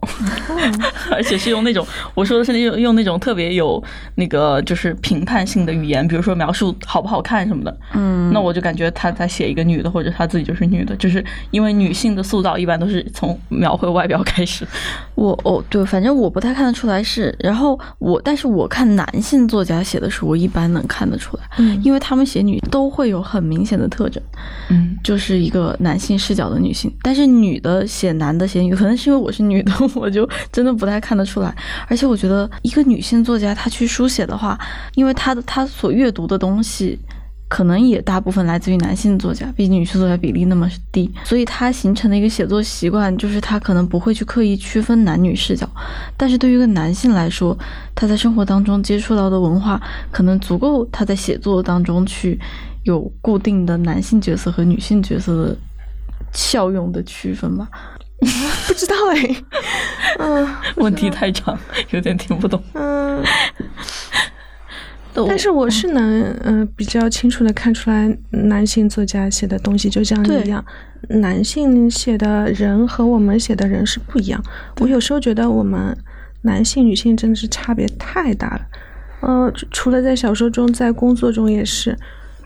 [1.10, 3.82] 而且是用那种我说的是用用那种特别有
[4.16, 7.99] 那个就是评判性的语言，比如说描述好不好看什么的，嗯。
[8.32, 14.66] 那我就感觉他在写一个女的，或者他自己就是女的，就是因为女性的塑造一般都是从描绘外表开始。
[15.14, 17.34] 我哦，对，反正我不太看得出来是。
[17.40, 24.22] 然后我，但是我看男性作家写的书，我一般能看得出来，嗯，因为他们写女都会有很明显的特征，
[24.68, 26.92] 嗯，就是一个男性视角的女性。
[27.02, 31.54] 但是女的写男的写女，可能是因为我是女的， 我就真的不太看得出来。
[31.88, 34.58] 而且我觉得一个女性作家她去书写的话，
[34.94, 36.98] 因为她的她所阅读的东西。
[37.50, 45.68] 可能也大部分来自于男性作家，毕竟女性作家比例那么低，所以他形成的一个写作习惯就是他可能不会去刻意区分男女视角。
[46.16, 47.58] 但是对于一个男性来说，
[47.92, 49.82] 他在生活当中接触到的文化
[50.12, 52.38] 可能足够他在写作当中去
[52.84, 55.56] 有固定的男性角色和女性角色的
[56.32, 57.68] 效用的区分吧？
[58.68, 59.42] 不知道哎，
[60.20, 61.58] 嗯 问题太长，
[61.90, 62.62] 有点听不懂。
[62.74, 63.24] 嗯。
[65.14, 70.64] 但是我是能嗯比较清楚的看出来，男性作家写的东西就像一样，
[71.08, 74.42] 男性写的人和我们写的人是不一样。
[74.80, 75.96] 我有时候觉得我们
[76.42, 78.60] 男性女性真的是差别太大了，
[79.20, 81.96] 呃，除了在小说中，在工作中也是。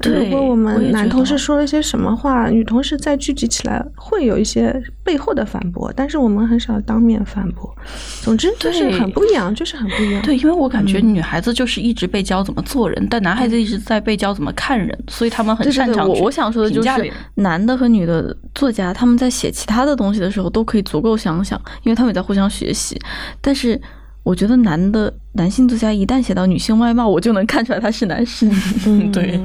[0.03, 7.75] 如果我们男同事说了些什么话，女同事再聚集起来，会有一些背后的反驳，但是我们很少当面反驳。
[8.21, 10.23] 总之就是很不一样，就是很不一样。
[10.23, 16.09] 对，因为我感觉女孩子就是一直被教怎么做人，但男孩子一直在被教怎么看人，所以他们很擅长。
[16.09, 22.99] 我我想说的就是，男的和女的作家他们在写其他的东西的时候，都可以足够想想，因为他们也在互相学习。
[23.41, 23.81] 但是
[24.25, 25.15] 我觉得男的。
[25.37, 28.57] 男性作家一旦写到女性外貌，我就能看出来他是男是女。
[28.87, 29.41] 嗯， 对，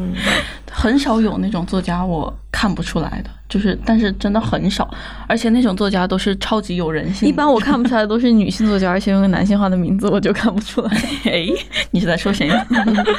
[0.70, 4.88] 很少有那种作家我看不出来的，就是，但是真的很少，
[5.26, 7.28] 而且那种作家都是超级有人性。
[7.28, 10.92] 一般我看不出来都是女性作家，而且用个男性化的名字，我就看不出来。
[11.24, 11.48] 哎，
[11.90, 12.48] 你是在说谁？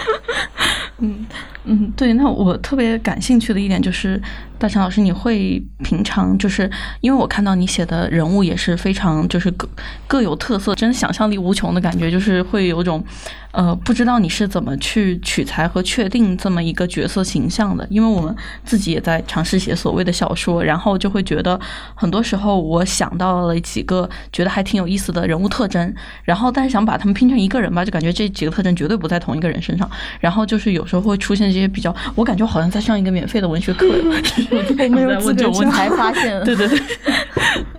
[1.00, 1.26] 嗯
[1.64, 4.20] 嗯，对，那我特别感兴趣的一点就是，
[4.58, 9.68] 大成老师，你会平常就是因为我看到你写的人物也是非常就是各
[10.06, 12.40] 各有特色，真的想象力无穷的感觉，就是。
[12.50, 13.04] 会有种，
[13.52, 18.34] 呃，不知道你是怎么去取材和确定这么一个角色形象的，因为我们
[18.64, 21.58] 自己也在尝试写所谓的小说，然后就会觉得
[21.94, 36.80] 很多时候我想到了几个觉得还挺有意思的人物特征，然后但是想把他们拼成一个人吧，就感觉这几个特征绝对不在同一个人身上，然后就是有时候会出现这些比较，我感觉好像在上一个免费的文学课， 我没有资格才发现， 对对对。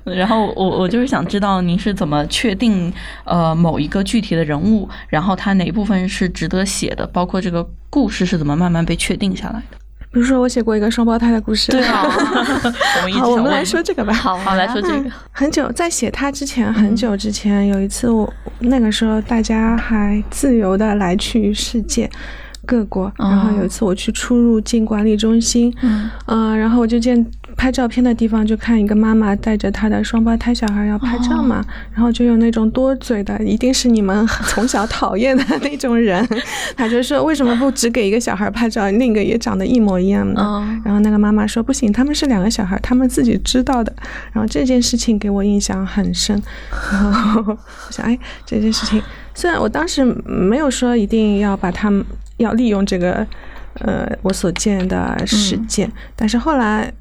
[0.03, 2.91] 然后我我就是想知道您是怎么确定
[3.23, 9.77] 呃某一个具体的人物，然后他哪部分是值得写的，包括这个故事是怎么慢慢被确定下来的。
[10.11, 12.03] 比如说我写过一个双胞胎的故事，对啊，
[13.19, 14.11] 好，我们来说这个吧。
[14.11, 15.09] 好，好来说这个。
[15.31, 22.09] 很久在写它之前，很久之前有一次，我那个时候大家还自由的来去世界
[22.65, 25.73] 各国，然后有一次我去出入境管理中心，
[26.25, 27.25] 嗯，然后我就见。
[27.55, 36.27] 拍照片的地方就看一个妈妈带着她的双胞胎小孩要拍照嘛，然后就有那种多嘴的，一定是你们从小讨厌的那种人，
[36.75, 40.41] 他就说为什么不只给一个小孩拍照，另一个也长得一模一样的？
[40.83, 43.93] 然后那个妈妈说不行，他们是两个小孩，他们自己知道的。
[44.33, 46.41] 然后这件事情给我印象很深，
[46.91, 47.57] 然后我
[47.91, 49.01] 想，哎，这件事情
[49.33, 52.03] 虽然我当时没有说一定要把他们
[52.37, 53.25] 要利用这个
[53.75, 56.91] 呃我所见的事件，但是后来。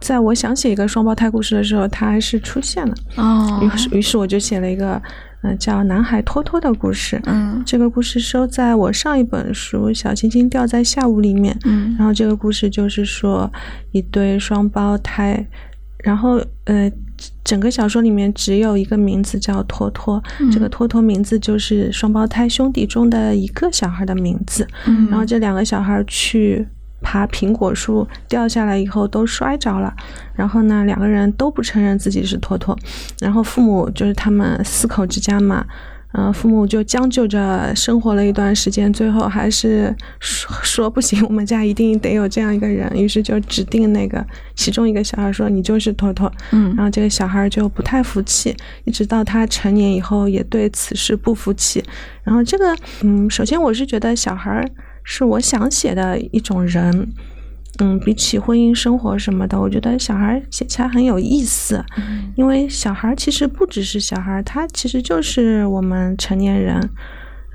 [0.00, 2.94] 在我想写一个双胞胎故事的时候，它还是出现了。
[3.16, 5.00] 哦，于是于是我就写了一个，
[5.42, 7.20] 嗯，叫《男孩托托》的故事。
[7.24, 11.58] 嗯，这个故事收在我上一本书《小星星掉在下午》里面。
[11.64, 13.50] 嗯，然后这个故事就是说
[13.92, 15.44] 一对双胞胎，
[16.04, 16.90] 然后呃，
[17.42, 24.66] 整个小说里面只有一个名字叫托托，这个托托名字就是双胞胎兄弟中的一个小孩的名字。
[24.86, 26.68] 嗯，然后这两个小孩去。
[27.06, 29.94] 爬苹果树掉下来以后都摔着了，
[30.34, 32.76] 然后呢，两个人都不承认自己是托托，
[33.20, 35.64] 然后父母就是他们四口之家嘛。
[36.18, 51.84] 嗯，父母就将就着生活了一段时间，最后还是说说不行，我们家一定得有这样一个人，于是就指定那个其中一个小孩说你就是托托，嗯，然后这个小孩就不太服气，一直到他成年以后也对此事不服气，
[52.24, 54.66] 然后这个，嗯，首先我是觉得小孩
[55.06, 57.08] 是我想写的一种人。
[57.78, 61.84] 嗯，比起婚姻生活什么的，我觉得小孩写起来很有意思，
[62.34, 66.80] 因为小孩其实不只是小孩，他其实就是我们成年人。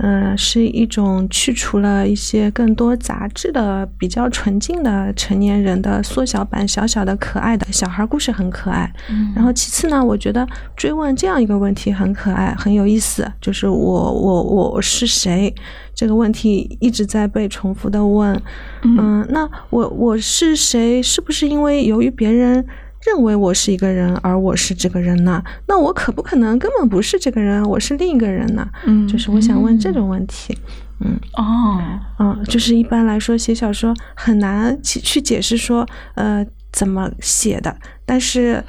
[0.04, 8.92] 嗯，是一种去除了一些更多杂质的、比较纯净的成年人的缩小版，小小的可爱的小孩故事很可爱。
[9.36, 15.54] 然后其次呢，我觉得追问这样一个问题很可爱，很有意思，就是我我我是谁
[15.94, 18.42] 这个问题一直在被重复的问。
[18.84, 21.02] 嗯，那我我是谁？
[21.04, 22.66] 是不是因为由于别人？
[23.06, 25.44] 认为我是一个人，而我是这个人呢？
[25.68, 28.68] 那我可不可能根本不是这个人，我是另一个人呢？
[28.86, 30.58] 嗯，就是我想问这种问题。
[31.00, 31.82] 嗯，哦，
[32.20, 35.84] 嗯，就是一般来说写小说很难去去解释说，
[36.14, 37.76] 呃，怎么写的。
[38.06, 38.64] 但是，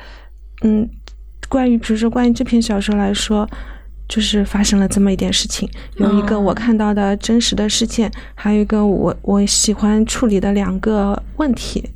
[0.62, 0.88] 嗯，
[1.51, 3.47] 关于比如说关于这篇小说来说，
[4.09, 11.90] 就是发生了这么一点事情，有一个我看到的真实的事件，还有一个我我喜欢处理的两个问题。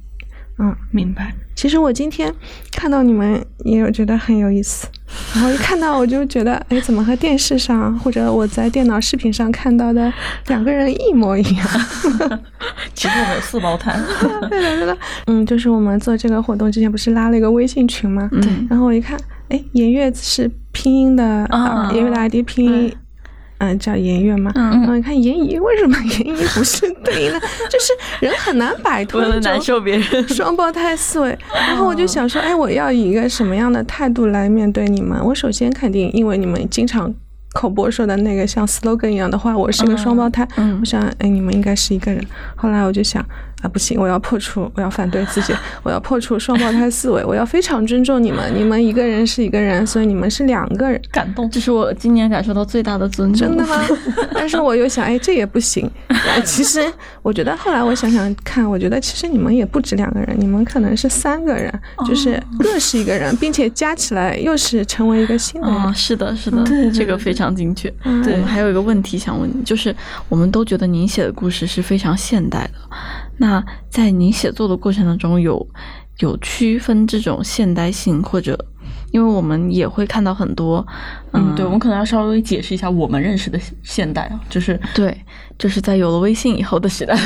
[0.58, 1.34] 嗯，明白。
[1.54, 2.32] 其实我今天
[2.72, 4.86] 看到你们也有觉得很有意思，
[5.34, 10.12] 然后一看到我就觉得，哎，怎么和电视上或者我在电脑视频上看到的
[10.48, 11.66] 两个人一模一样？
[12.94, 13.98] 其实我们有四胞胎。
[14.50, 14.96] 对的，对的。
[15.26, 18.28] 嗯，就是我们做这个活动之前不是拉了一个微信群吗？
[18.32, 18.66] 嗯。
[18.68, 21.48] 然后我一看，哎，颜悦是拼音的，
[21.94, 22.94] 颜悦的 ID 拼音。
[23.58, 24.52] 嗯，叫颜悦吗？
[24.54, 27.40] 嗯嗯，你看颜怡，为什么颜怡不是对呢？
[27.70, 31.38] 就是人很难摆脱难受别人双胞胎思维。
[31.54, 35.18] 然后我就想说，哎，我要以一个什么样的态度来面对你们？
[35.24, 37.12] 我首先肯定，因为你们经常
[37.54, 40.46] 口播说的那个像 slogan 一样的话，我是个双胞胎。
[40.56, 42.22] 嗯，我想，哎，你们应该是一个人。
[42.56, 43.24] 后来我就想。
[43.62, 43.98] 啊，不行！
[43.98, 48.52] 我要破除，我要反对自己，我要破除双胞胎思维，我要非常尊重你们。
[48.54, 51.00] 你们一个人是一个人，所以你们是两个人。
[51.10, 53.48] 感动，这是我今年感受到最大的尊重。
[53.48, 53.82] 真的吗？
[54.34, 55.90] 但是我又想，哎，这也不行。
[56.44, 56.86] 其实
[57.22, 61.72] 我觉得，后来我想想看，我觉得其实你们也不止两个人，你们可能是三个人，
[62.06, 65.94] 就是各是一个人，并且加起来又是成为一个新的人。
[65.94, 67.92] 是的，是的，这个非常精确。
[68.04, 69.94] 我们，还有一个问题想问你，就是
[70.28, 72.72] 我们都觉得您写的故事是非常现代的。
[73.38, 75.66] 那在您写作的过程当中，有
[76.18, 78.58] 有区分这种现代性，或者
[79.12, 80.86] 因为我们也会看到很多，
[81.32, 85.16] 嗯，对，我们可能要稍微解释一下我们认识的现代啊，就是对，
[85.58, 87.16] 就是在有了微信以后的时代。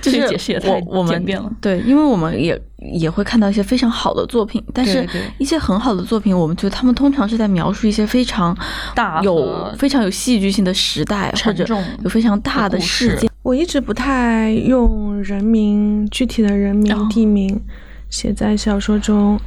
[0.00, 2.60] 就是解释也太我们变了，对，因为我们也
[2.92, 5.06] 也会看到一些非常好的作品，但是
[5.38, 8.56] 一些很好的作品，我们觉得他们通常是在描述一些非常
[8.96, 11.64] 大、有非常有戏剧性的时代，或者
[12.02, 13.30] 有非常大的事件。
[13.42, 17.60] 我一直不太用人名、具体的人名、地名
[18.08, 19.38] 写在小说中，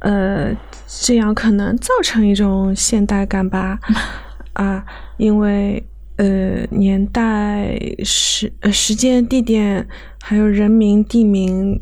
[0.00, 0.54] 呃，
[0.86, 3.78] 这样可能造成一种现代感吧，
[4.54, 4.84] 啊，
[5.16, 5.84] 因为。
[6.16, 9.88] 呃，年代、时、呃时间、地点，
[10.20, 11.80] 还有人名、地名，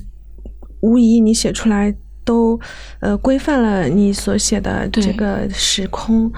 [0.80, 2.58] 无疑你写出来都
[3.00, 6.32] 呃规范了你所写的这个时空。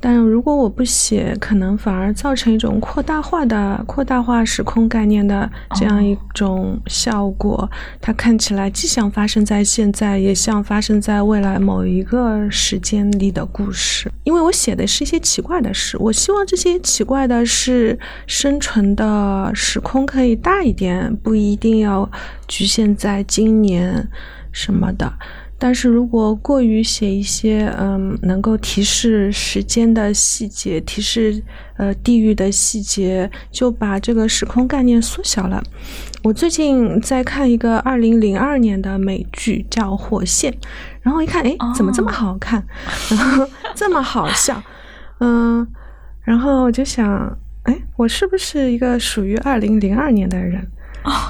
[0.00, 7.68] 但如果我不写，可能反而造成一种扩大化的、扩大化时空概念的这样一种效果。
[8.00, 14.10] 它看起来既像发生在现在，也像发生在未来某一个时间里的故事。
[14.24, 22.08] 因为我写的是一些奇怪的事，我希望这些奇怪的事生存的时空可以大一点，不一定要
[22.46, 24.08] 局限在今年
[24.52, 25.12] 什么的。
[25.60, 31.42] 但是如果过于写一些嗯能够提示时间的细节，提示
[31.76, 35.60] 呃地域的细节，就把这个时空概念缩小了。
[36.22, 40.52] 我最近在看一个二零零二年的美剧叫《火线》，
[41.02, 42.64] 然后一看，哎，怎么这么好看，
[43.10, 44.62] 然后这么好笑，
[45.18, 45.66] 嗯，
[46.22, 50.64] 然后我就想，哎，我是不是一个属于二零零二年的人？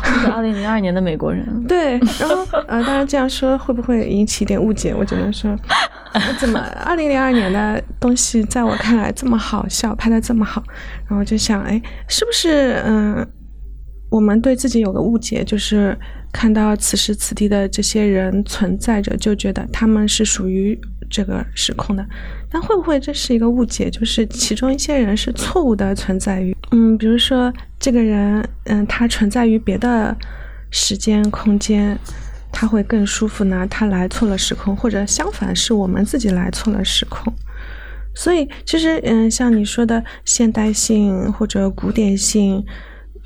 [0.04, 4.94] 是 二零零二年的美国人， 对，然后呃，当然这样说会不会引起一点误解？
[4.94, 5.56] 我只能说，
[6.38, 10.62] 怎么二零零二年的东西在我看来这么好笑，拍的这么好，
[11.08, 13.26] 然后就想，哎，是不是嗯，
[14.10, 15.96] 我们对自己有个误解，就是
[16.32, 20.78] 看到此时此地的这些人存在着，就觉得他们是属于
[21.10, 22.06] 这个时空的，
[22.50, 23.90] 但会不会这是一个误解？
[23.90, 30.16] 就是其中一些人是错误的存在于嗯，比如说这个人，嗯，他存在于别的
[30.70, 31.98] 时间空间，
[32.50, 33.66] 他会更舒服呢？
[33.68, 37.32] 他来错了时空，或者相反是我们自己来错了时空。
[38.14, 42.64] 所以其实，嗯，像你说的现代性或者古典性，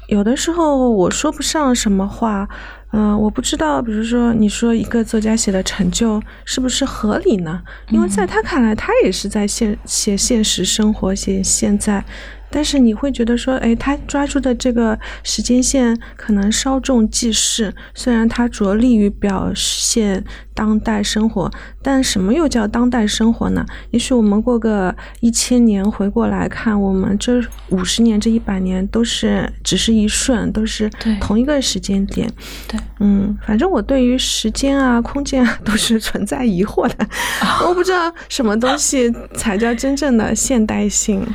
[0.08, 2.48] 有的时候我说不上什么话。
[2.92, 7.62] 嗯，我不知道，比如说你说一个作家写的成就是不是合理呢？
[7.88, 12.04] 因为在他看来，他也是在现写现实生活，写现在。
[12.52, 17.74] 但是你会觉得说，哎，他抓住的这个时间线可能稍纵即逝。
[17.94, 20.22] 虽然他着力于表现
[20.54, 21.50] 当代生活，
[21.82, 23.64] 但什么又叫当代生活呢？
[23.90, 30.90] 也许我们过个一千年回过来看，我们这五十年、这一百年都是只是一瞬，都是
[31.20, 32.30] 同一个时间点。
[32.68, 37.08] 对，嗯，反正我对于时间啊、空间啊都是存在疑惑的。
[37.66, 41.26] 我不知道什么东西才叫真正的现代性。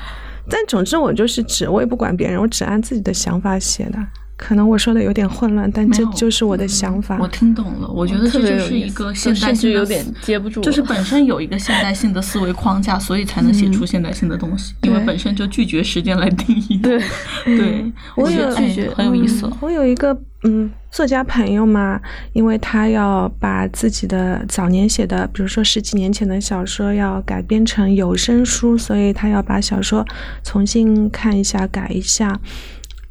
[0.50, 4.00] 但总之，我就是只，我也不管别人，我只按自己的想法写的。
[4.38, 7.18] 可能我说的有点混乱，但这就是我的想法。
[7.20, 10.62] 我听懂了，我觉得这就是一个现代性，有点接不住。
[10.62, 14.76] 就是本身有一个现代性的思维框架，所以才能写出现代性的东西。
[14.84, 16.78] 因为本身就拒绝时间来定义。
[16.78, 17.02] 对
[17.46, 19.52] 对，我有拒绝很有意思。
[19.60, 22.00] 我有一个嗯作家朋友嘛，
[22.34, 30.06] 因为他要把自己的早年写的，比如说十几年前的小说，要改编成有声书，所以他要把小说
[30.44, 32.40] 重新看一下，改一下。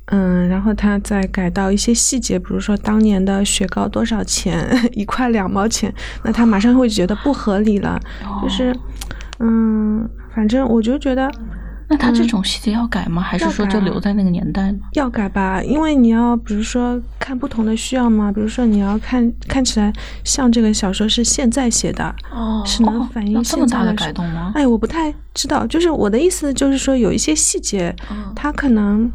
[0.06, 5.92] 嗯，然后他再改到一些细节，比如说当年的雪糕多少钱， 一块两毛钱，
[6.22, 7.98] 那他马上会觉得不合理了。
[8.40, 8.72] 就是，
[9.40, 11.28] 嗯，反正我就觉得，
[11.88, 13.20] 那他这种细节要改吗？
[13.20, 14.72] 还是说就留在那个年代？
[14.92, 19.92] 要改吧，因为你要比如说看不同的需要嘛，比如说你要看看起来
[20.22, 24.52] 像这个小说是现在写的，哦，是能反映这么大的改动吗？
[24.54, 27.92] 哎，我不太知道，就是我的意思就是说有一些细节，
[28.36, 29.10] 他可能。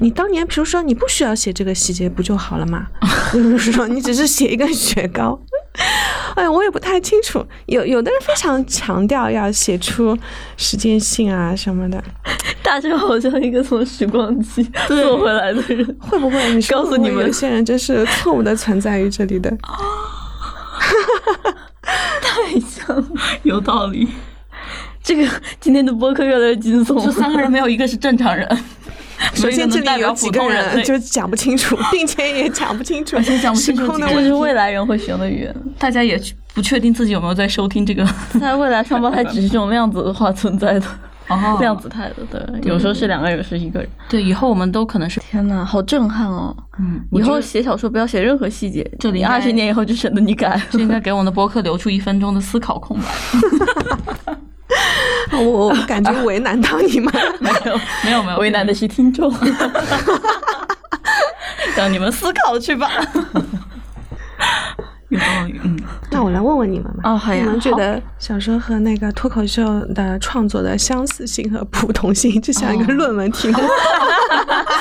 [0.00, 2.86] 你当年，比如说，你不需要写这个细节，不就好了吗？
[3.34, 5.38] 就是说，你只是写一个雪糕。
[6.36, 7.44] 哎，我也不太清楚。
[7.66, 10.16] 有有的人非常强调要写出
[10.56, 12.02] 时间性啊什么的。
[12.62, 16.54] 大家好像一个从时光机坐回来的人，会不会？
[16.54, 19.50] 你告诉你们，有些人真是错误的存在于这里的。
[21.82, 23.08] 太像了，
[23.42, 24.08] 有道理。
[25.02, 25.28] 这个
[25.58, 27.04] 今天的播客越来越惊悚。
[27.04, 28.46] 这三个人没有一个是正常人。
[29.34, 35.54] 首先，这里有几个人就讲不清楚，并且也讲不清楚，而且讲不清楚这是未来人会学的语言。
[35.78, 36.20] 大家也
[36.54, 38.06] 不确定自己有没有在收听这个。
[38.40, 40.86] 在未来，双胞胎只是这种量子的话存在的，
[41.60, 43.88] 量子态的，对，有时候是两个人，有时是一个人。
[44.08, 45.20] 对，以后我们都可能是。
[45.20, 46.56] 天呐，好震撼哦！
[46.78, 50.60] 嗯，以后写小说不要写任何细节，这里二十年以后就省得你改。
[50.70, 53.04] 就应该给我们的博客留出一分钟的思考空白。
[55.32, 59.32] 我感觉为难到你们，没有没有没有，为难的是听众，
[61.76, 62.90] 让你们思考去吧。
[65.10, 65.78] 有道理，嗯，
[66.10, 67.00] 那我来问问你们吧。
[67.04, 67.42] 哦，好呀。
[67.42, 69.64] 你们觉得小说和那个脱口秀
[69.94, 73.58] 的创作的相似性和普同性，就像一个论文题目。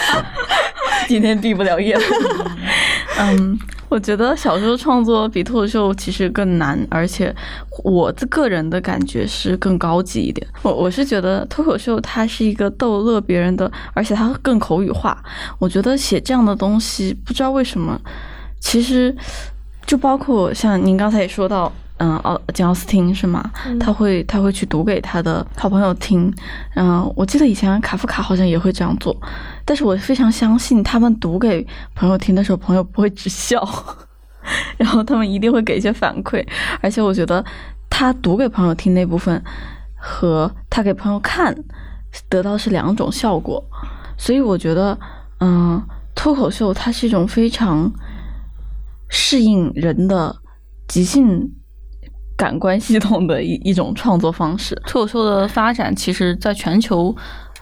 [1.08, 1.98] 今天毕不了业。
[3.20, 3.58] 嗯。
[3.90, 7.34] 我觉得小说创作比脱口秀其实更难，而且
[7.84, 10.46] 我的个人的感觉是更高级一点。
[10.62, 15.24] 我我是觉得脱口秀它是一个逗乐别人的，而且它更口语化。
[15.58, 18.00] 我觉得写这样的东西，不知道为什么，
[18.60, 19.16] 其实
[19.86, 21.72] 就包括像您刚才也说到。
[21.98, 23.52] 嗯，奥简奥斯汀是吗？
[23.80, 26.32] 他会他会去读给他的好朋友听。
[26.76, 29.16] 嗯，我记得以前卡夫卡好像也会这样做，
[29.66, 33.68] 但是我非常相信他们读给朋友听的时候，朋友不会只笑，
[34.78, 36.46] 然后他们一定会给一些反馈。
[36.82, 37.44] 而且我觉得
[37.90, 39.44] 他读给朋友听那部分
[39.96, 41.56] 和他给朋友看
[42.30, 43.64] 得到是两种效果。
[44.20, 44.98] 所以我觉得，
[45.40, 45.82] 嗯，
[46.16, 47.92] 脱口秀它是一种非常
[49.10, 50.36] 适应人的
[50.88, 51.52] 即兴。
[52.38, 57.14] 感官系统的一一种创作方式，脱口秀的发展，其实在全球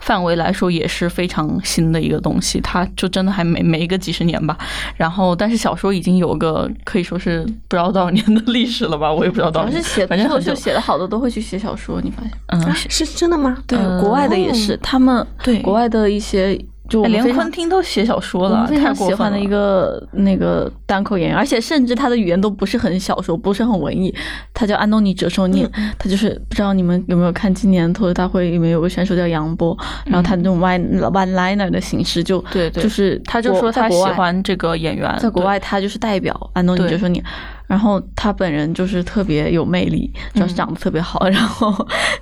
[0.01, 4.57] 范围来说也是非常新的一个东西，它就真的还没没个几十年吧。
[4.97, 9.71] 然后，但是小说已经有个可以说是不知道多少年的历史了吧，我也不知道多少。
[9.71, 12.31] 是写反正就写的好的都会去写小说，你发现？
[12.47, 13.57] 嗯，是真的吗？
[13.65, 16.59] 对，国外的也是，他们对国外的一些。
[16.87, 24.13] 就连昆汀都写小说了，非常喜欢的一个那个单口演员，而且甚至他的语言都不是很小说，不是很文艺。
[24.53, 37.23] 他叫安东尼·哲寿念，他就是不知道你们有没有看今年脱口大会里面有个选手叫杨波，然后他那种 one one liner 的形式就对对，就是他就说他喜欢这个演员，在国外他就是代表安东尼·哲寿念。
[37.67, 41.25] 然后他本人就是特别有魅力，主要是长得特别好。
[41.29, 41.73] 然后，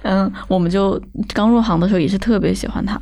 [0.03, 0.99] 嗯，我们就
[1.33, 2.99] 刚入行的时候也是特别喜欢他。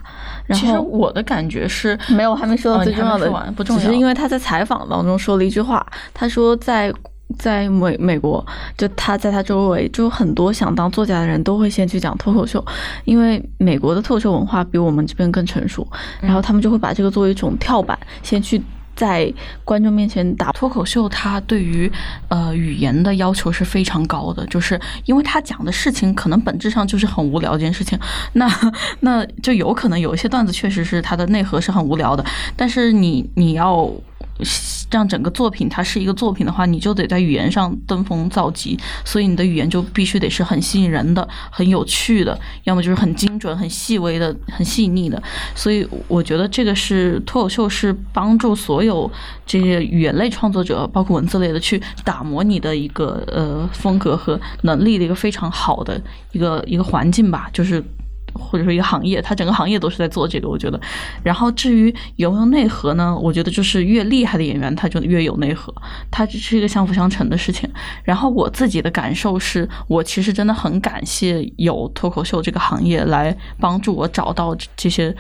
[0.54, 3.82] 其实我的感觉是，没有，我还没说到最重要的，不重要。
[3.82, 6.94] 只是因为他在采访当中说了一句话，他说在
[7.38, 8.46] 在美美国，
[8.78, 12.64] 就他在他周围，就很多想当作家的人都会先去讲脱口秀，
[13.06, 15.88] 因为美国的脱口秀文化比我们这边更成熟，
[16.20, 18.62] 然后他们就会把这个作为一种跳板，先去。
[18.96, 19.34] 在
[19.64, 21.92] 观众面前打脱口秀，他对于
[22.30, 27.98] 呃语言的要求是非常高的，就是因为他讲的事情可能本质上就是很无聊这件事情，
[28.34, 28.48] 那
[29.02, 32.24] 那就有可能有一些段子确实是它的内核是很无聊的，
[32.56, 33.92] 但是你你要。
[34.90, 45.22] 让整个作品它是一个作品的话，你就得在语言上登峰造极，所以你的语言就必须得是很吸引人的、很有趣的，要么就是很精准、很细微的、很细腻的。
[45.56, 49.10] 所以我觉得这个是脱口秀是帮助所有
[49.46, 56.02] 这些语言类创作者，包括文字类的，去打磨你的一个呃风格和能力的一个非常好的
[56.34, 57.84] 一个一个环境吧，就是。
[58.34, 60.80] 或者说一个行业，它整个行业都是在做这个，我觉得。
[61.24, 63.18] 然后至于有没有内核呢？
[63.18, 65.74] 我觉得就是越厉害的演员，他就越有内核，
[66.10, 67.70] 它只是一个相辅相成的事情。
[68.04, 75.16] 然后我自己的感受是，我其实真的很感谢有脱口秀这个行业来帮助我找到这些。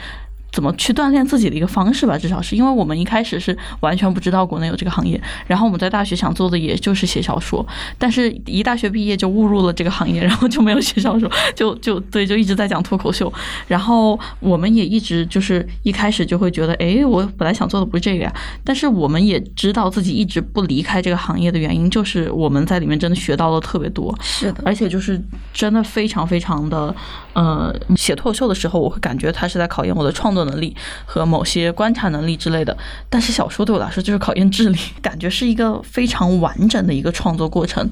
[0.51, 2.55] 怎么去锻炼自己的一个方式吧，至少是。
[2.55, 7.65] 因为我们一开始是完全不知道国内有这个行业，然后我们在大学想做的也就是写小说，
[7.97, 13.31] 但是一大学毕业就误入了这个行业， 然后就没有写小说，就就对，就一直在讲脱口秀，
[13.67, 18.33] 然后我们也一直就是一开始就会觉得，哎，我本来想做的不是这个呀，
[18.65, 25.21] 但是我们也知道自己一直不离开这个行业的原因，就是我们在里面真的学到了特别多，是的，而且就是
[25.53, 26.93] 真的非常非常的，
[27.31, 30.40] 呃，写脱口秀的时候，我会感觉它是在考验我的创作。
[30.45, 30.75] 能力
[31.05, 32.77] 和某些观察能力之类的，
[33.09, 37.89] 但是小说对我来说就是考验智力，感觉是一个非常完整的一个创作过程，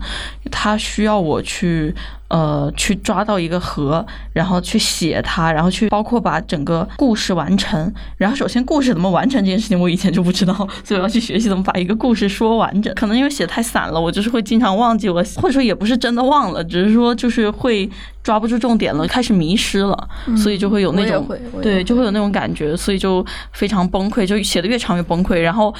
[0.51, 1.95] 它需要我去。
[2.29, 7.91] 呃，去抓到一个核，然后去写它，然后去包括把整个故事完成。
[8.17, 10.53] 然后首先故事怎么完成这件事情，我以前就不知道，
[10.83, 12.93] 所以我要去学习怎么把一个故事说完整。
[12.93, 17.89] 可能因为写太散了，我就是会经常忘记我，或者说也不是真的忘了，只是说就是会
[18.21, 20.07] 抓不住重点了，开始迷失了，
[20.37, 21.27] 所以就会有那种
[21.63, 25.39] 对，就会有那种感觉，所以就非常崩溃，就写的越长越崩溃。
[25.39, 25.73] 然后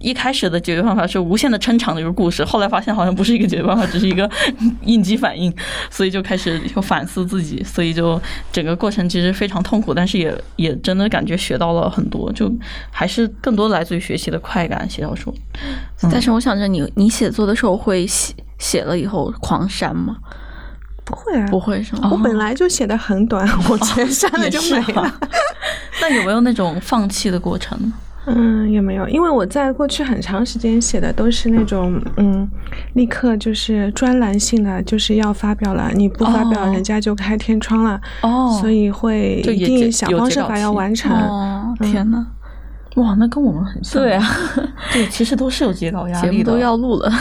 [0.00, 4.28] 一开始的解决方法是无限的撑长的一个故事，后来发现好像不是一个解决办法，只是一个
[4.82, 5.54] 应激反应。
[5.90, 8.20] 所以就开始就反思自己，所以就
[8.52, 12.52] 整个过程其实非常痛苦，但是也也真的感觉学到了很多，就
[12.90, 14.88] 还是更多来自于学习的快感。
[14.88, 15.34] 写小说，
[16.10, 20.16] 但是我想着你，你写作的时候会写写了以后狂删吗？
[21.04, 22.08] 不会啊，不会是吗？
[22.10, 25.20] 我本来就写的很短，我直接删了就没了。
[26.00, 27.92] 那有没有那种放弃的过程？
[28.26, 32.48] 嗯，也没有，因为我在过去很长时间写的都是那种，嗯，
[32.94, 38.00] 立刻就是专栏性的，就是要发表了，你不发表，人家就开天窗了。
[38.22, 41.12] 哦，所以会一定想方设法要完成。
[41.12, 42.26] 哦，天呐，
[42.96, 44.02] 哇，那跟我们很像。
[44.02, 44.24] 对啊，
[44.92, 46.32] 对，其实都是有截稿压力的。
[46.32, 47.12] 节目都要录了。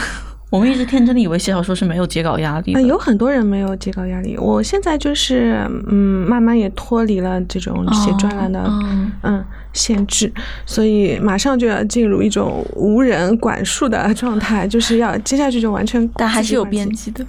[0.49, 4.37] 我们一直天真的以为写小说是没有截稿压力的，有很多人没有截稿压力。
[4.37, 8.63] 我现在就是嗯，慢慢也脱离了这种写专栏的
[9.23, 9.43] 嗯
[9.73, 10.31] 限制，
[10.65, 17.25] 所以马上就要进入一种无人管束的状态，就是要接下去就完全但还是有编辑的。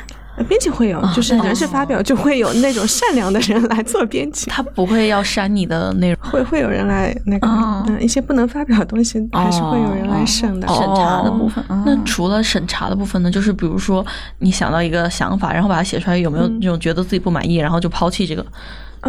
[0.48, 11.64] 编辑会有，就是人事发表就会有那种善良的人来做编辑，他不会要删你的内容，会会有人来那个，嗯，一些不能发表的东西还是会有人来审的，审查的部分。
[11.86, 13.30] 那除了审查的部分呢？
[13.30, 14.04] 就是比如说
[14.40, 18.44] 你想到一个想法，然后把它写出来，有没有那种觉得自己不满意，然后就抛弃这个？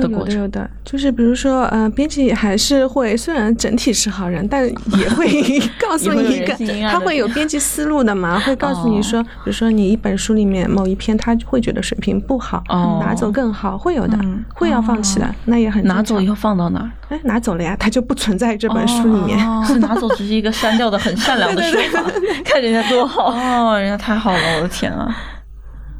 [0.01, 5.27] 有的有的，就是比如说，呃，编辑还是会，虽然整体是好人，但也会
[5.79, 6.53] 告诉你一个，
[6.89, 12.63] 他会有编辑思路的嘛，会告诉你说，比如说你一本书里面某一篇，他会觉得水平不好，
[12.99, 14.17] 拿走更好，会有的，
[14.53, 16.91] 会要放弃的，那也很拿走以后放到哪儿？
[17.09, 22.03] 哎，拿走了呀，他就不存在这本书里面，是拿走只是一个删掉的很善良的 说法，
[22.43, 25.15] 看人家多好哦，人家太好了，我的天啊！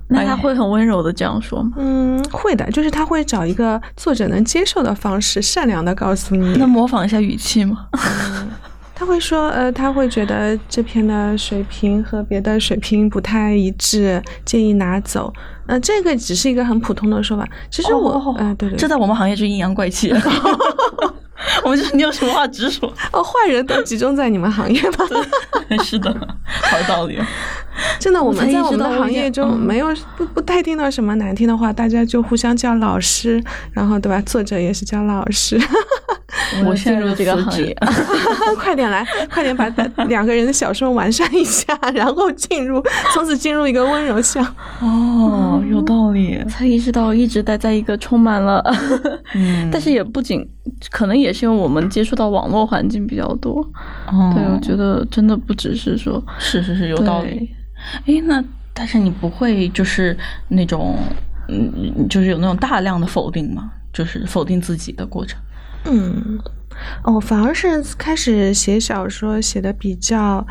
[0.08, 1.72] 那他会很温柔的这样说吗？
[1.78, 6.56] 嗯，会的，就是他会找一个作者能接受的方式，善良的告诉你。
[6.58, 7.88] 那模仿一下语气吗？
[8.98, 15.34] 他会说，呃，他会觉得这篇的水平和别的水平不太一致，建议拿走。
[15.68, 17.46] 呃，这个只是一个很普通的说法。
[17.70, 20.14] 其实我，嗯，对对，这在我们行业是阴阳怪气。
[21.64, 22.92] 我们就是你有什么话直说。
[23.12, 24.98] 哦，坏人都集中在你们行业吗？
[25.84, 26.12] 是的，
[26.46, 27.20] 好道理。
[28.00, 34.22] 真的，我们在我们的行业中没有不不太听到什么难听的话，大家就互相叫老师，然后对吧？
[34.22, 35.60] 作者也是叫老师。
[36.66, 37.76] 我进入这个行业，
[38.58, 39.68] 快点来，快点把
[40.06, 42.82] 两个人的小说完善一下，然后进入，
[43.14, 44.46] 从此进入一个温柔乡。
[44.82, 46.42] 哦，有道理。
[46.48, 48.64] 才意识到一直待在一个充满了，
[49.34, 50.48] 嗯，但是也不仅，
[50.90, 53.60] 可能也是因为我们接触到网络环境比较多。
[54.08, 57.50] 哦，对，我觉得真的不只是说，是是是有道理。
[58.06, 58.44] 哎，那
[58.74, 60.98] 但是你不会就是那种，
[61.48, 63.72] 嗯，就是有那种大量的否定吗？
[63.94, 65.40] 就是否定自己的过程。
[65.86, 66.40] 嗯，
[67.04, 70.46] 哦，反而是开始写小说写的比较。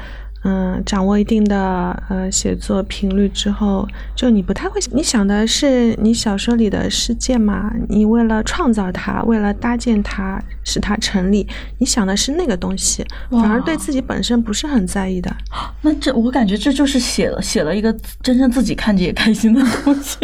[0.44, 7.72] 嗯，掌握一定的呃写作频率之后，就你不太会，你想的是你小说里的世界嘛？
[7.88, 15.34] 你为了创造它，为了搭建它，使它成立，你想的是那个东西，反而对自己本身不是很在意的。
[15.80, 17.90] 那这我感觉这就是写了写了一个
[18.22, 20.18] 真正自己看着也开心的东西。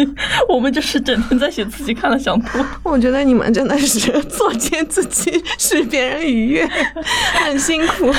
[0.47, 2.63] 我们就是整天在写自己看了想吐。
[2.83, 6.69] 我觉得你们真的是作践自己， 使别人愉悦，
[7.43, 8.13] 很辛苦。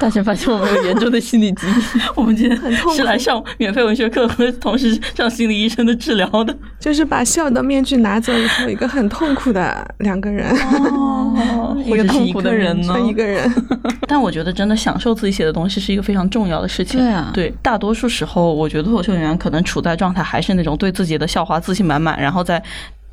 [0.00, 1.27] 大家发现我们有严重的。
[1.28, 2.58] 心理疾病， 我们今天
[2.96, 10.50] 是来上免费文学课和同时上心理医生的治疗的，就是把笑的面具拿走以后，一个很痛苦的两个人，
[10.94, 13.50] 哦 一个痛苦的人呢，一个人。
[14.08, 16.98] 但我觉得真的享受自己写的东西是一个非常重要的事情。
[16.98, 22.62] 对啊，对，大多数时候我觉得脱口秀演员可能处在状态还是那种对自己的笑话自信满满，然后在。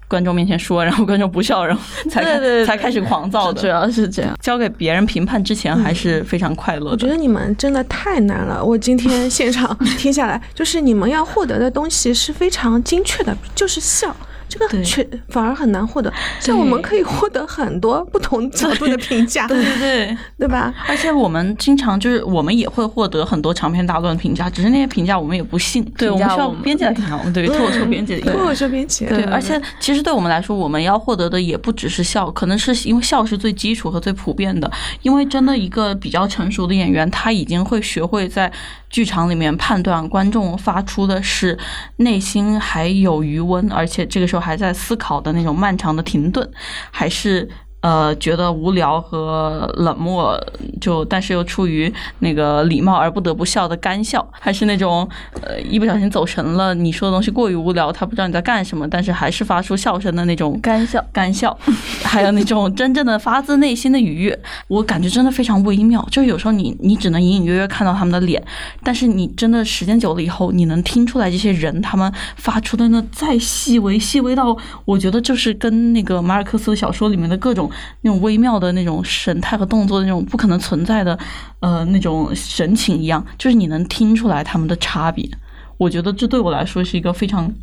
[0.08, 4.36] 观众面前说，然后观众不笑，然后 才才开始狂躁的，主要是这样。
[4.42, 6.92] 交给别人评判之前，还是非常快乐的。
[6.92, 14.16] 我觉得你们真的太难了，我今天现场 听下来，就是你们要获得的东西是非常精确的，就是笑。
[14.48, 20.74] 这个却反而很难获得，像我们可以获得很多不同角度的评价，对对对，对吧？
[20.88, 25.84] 而且我们经常就是我们也会获得很多长篇大论的评价，只是那些评价我们也不信。
[25.98, 27.18] 对，我们需要编辑来评价。
[27.18, 29.06] 我们对脱口秀编辑，脱口秀编辑。
[29.06, 34.72] 对，而且其实对我们来说，我们要获得的也不只是笑，可能是因为笑是最基础和最普遍的。
[35.02, 38.52] 因为真的一个比较成熟的演员，他已经会学会在。
[38.88, 41.58] 剧场里面判断观众发出的是
[41.98, 46.50] 内心还有余温，而且这个时候还在思考的那种漫长的停顿，
[46.92, 47.50] 还是。
[47.86, 50.36] 呃，觉得无聊和冷漠，
[50.82, 55.08] 就但是又出于那个礼貌而不得不笑的干笑，还是那种
[55.44, 61.56] 呃一不小心走神了，你说的东西过于无聊，他不知道你在干什么，但是还是发出笑声的那种 干笑，干笑，
[62.02, 66.04] 还有那种真正的发自内心的愉悦，我感觉真的非常微妙。
[66.10, 68.44] 就是有时候你你只能隐隐约约看到他们的脸，
[68.82, 77.70] 但是你真的时间久了以后，你能听出来这些人他们发出的那再细微，细微到我觉得就是跟那个马尔克斯小说里面的各种。
[78.02, 81.18] 那种微妙的那种神态和动作，那种不可能存在的，
[81.60, 85.30] 呃，那种神情一样，就是你能听出来他们的差别。
[85.78, 87.54] 我觉得这对我来说是一个非常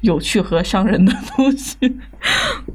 [0.00, 1.76] 有趣和伤人的东西。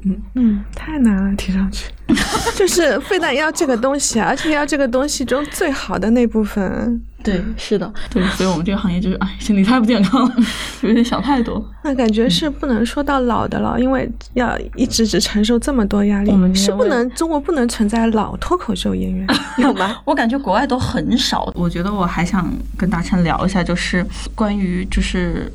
[0.02, 1.90] 嗯嗯，太难了，听上去
[2.56, 7.02] 就是非但要这个东西，而且要这个东西中最好的那部分。
[7.22, 10.34] 对，是的，对，所以我们这个行业就是，哎，心理太不健康了，
[10.82, 11.62] 有点想太多。
[11.82, 19.26] 那感觉是不能说到老的了，因为要一直只承受这么多压力，是不能，中国不能存在老脱口秀演员，
[19.58, 19.98] 有吗？
[20.06, 21.52] 我感觉国外都很少。
[21.54, 25.52] 我觉得我还想跟大琛聊一下，就是关于就是。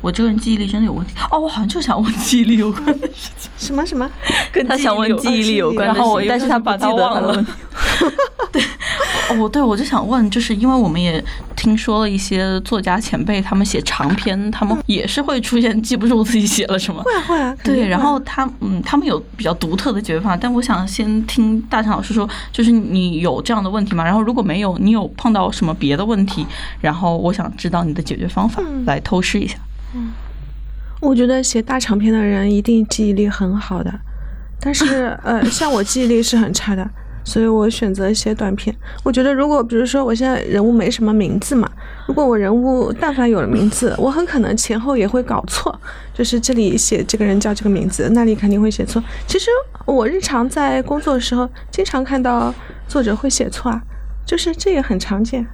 [0.00, 3.48] 我这个人记忆力真的有问题哦，我好像就想问记忆力有关的事情。
[3.56, 4.10] 什么什么？
[4.50, 7.46] 跟他想问记忆力有关的，然后我但是他把他忘了。
[8.50, 8.60] 对，
[9.30, 11.22] 哦，对，我就想问，就是因为我们也
[11.56, 17.02] 听说了一些作家前辈，他们写长篇，他们也是会出现记不住自己写了什么。
[17.02, 17.56] 会啊会啊。
[17.62, 24.04] 对，然后他嗯，他们有比较独特的解决方法，但我想先听大成老师说，就是你有这样的问题吗？
[24.04, 26.46] 然后如果没有，你有碰到什么别的问题？
[26.80, 29.56] 然后我想知道你的解决方法，来偷师一下。
[29.94, 30.10] 嗯，
[31.00, 33.92] 我觉得写大长篇的人一定记忆力很好的，
[34.60, 36.88] 但是呃，像我记忆力是很差的，
[37.24, 38.74] 所以我选择写短片。
[39.02, 41.70] 我觉得如果比如说我现在人物没什么名字嘛，
[42.06, 45.78] 如果我人物但凡有了名字，我很可能前后也会搞错，
[46.12, 49.02] 就是这里写这个人叫这个名字，那里肯定会写错。
[49.26, 49.46] 其实
[49.86, 52.54] 我日常在工作的时候，经常看到
[52.88, 53.80] 作者会写错啊，
[54.26, 55.46] 就是这也很常见。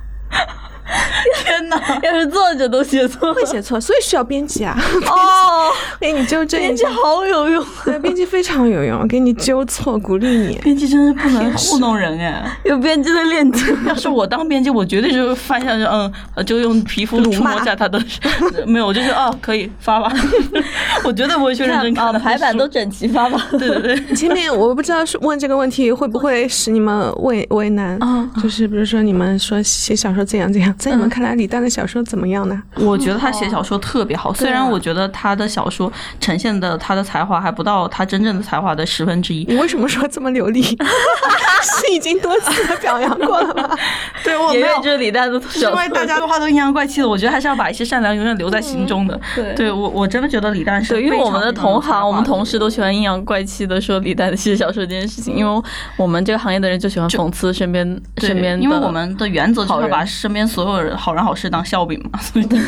[1.45, 1.79] 天哪！
[2.03, 4.77] 要是作者都写错，会写错，所以需要编辑啊。
[5.07, 5.71] 哦，
[6.01, 6.59] 给你纠正。
[6.61, 10.59] 编辑好有用，对，编辑非常有用，给你纠错，鼓励你。
[10.63, 13.63] 编辑真是不能糊弄人哎，有编辑的链接。
[13.87, 16.11] 要是我当编辑，我绝对就是翻下去，嗯，
[16.45, 18.03] 就用皮肤触摸下他的，
[18.67, 20.13] 没有，我就是哦，可以发吧。
[21.05, 23.47] 我绝对不会去认真看的，排版都整齐发吧。
[23.53, 24.15] 对对对。
[24.15, 28.29] 前面我不知道是问这个问题会不会使你们为为难啊？
[28.43, 32.63] 就是比如说你们说写小说怎样怎样，在你们看来李诞的小说怎么样呢？
[32.77, 39.45] 我觉得他写小说特别好，虽然我觉得他的小说呈现的他的才华还不到他真正的才华的十分之一。
[39.49, 40.63] 你为什么说这么流利？
[41.61, 43.77] 是已经多次的表扬过了吗？
[44.23, 49.21] 对，我没有就是李诞的，因为大家的话都阴阳怪气的，我觉得还是要把一些善良永远留在心中的。
[49.35, 55.63] 对，对我我真的觉得李诞是，对，因为我们的同行，我们同事都喜欢阴阳怪气的说李诞写小说这件事情，因为
[55.97, 62.59] 我们这个行业的人就喜欢讽刺身边身边，因为我们的原则就是把身边所有人好人好事当笑柄嘛，所以对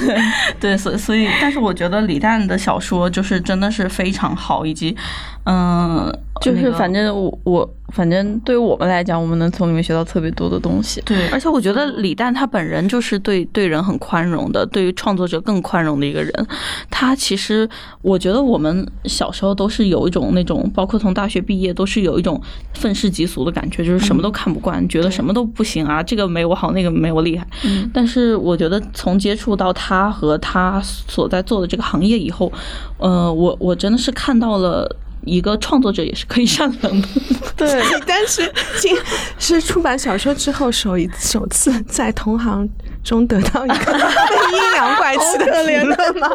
[0.60, 4.96] 对，所所以，但是我觉得李诞的小说就是真的是非常好，以及
[5.44, 7.70] 嗯，就是反正我我。
[7.90, 11.02] 反正对于我们来讲，我们能从里面学到特别多的东西。
[11.04, 16.32] 对，而且我觉得李诞他本人就是对对人很宽容的，对于创作者更宽容的一个人。
[16.88, 17.68] 他其实，
[18.00, 22.40] 我觉得我们小时候都是有一种那种，包括从大学毕业都是有一种
[22.74, 27.44] 愤世嫉俗的感觉，就是什么都看不惯，觉得什么都不行啊，这个没我好，那个没我厉害。
[27.64, 27.90] 嗯。
[27.92, 32.52] 但是我觉得从接触到他和他所在做的这个行业以后，
[32.98, 34.88] 呃，我我真的是看到了。
[35.24, 37.08] 一个创作者也是可以善良的，
[37.56, 37.82] 对。
[38.06, 38.50] 但是，
[39.38, 42.68] 是出版小说之后首一首次在同行
[43.04, 46.28] 中得到一个阴阳怪气的 评论吗？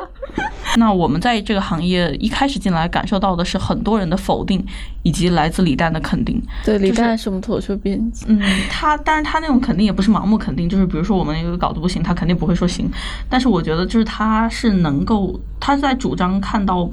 [0.78, 4.64] 那我们在这个行业一开始进来，感受到的是很多人的否定，
[5.04, 6.42] 以及来自李诞的肯定。
[6.64, 8.26] 对，李诞是我们脱口秀编辑。
[8.28, 12.90] 嗯，他，但是他那种肯定也不是盲目肯定，就是比如说我们一个稿子不行，他肯定不会说行。
[13.30, 16.90] 但是我觉得，就是他是能够，他在主张看到。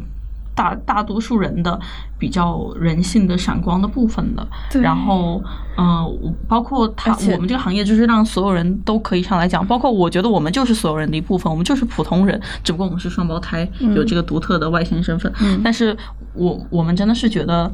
[0.54, 1.78] 大大多数人的
[2.18, 4.46] 比较人性的闪光的部分的，
[4.80, 5.42] 然后，
[5.76, 15.32] 嗯，包括他，我们这个行业就是让所有人都可以上来讲，包括我觉得我们就是所有人的一部分，我们就是普通人，只不过我们是双胞胎，有这个独特的外星身份，
[15.64, 15.96] 但是
[16.34, 17.72] 我我们真的是觉得。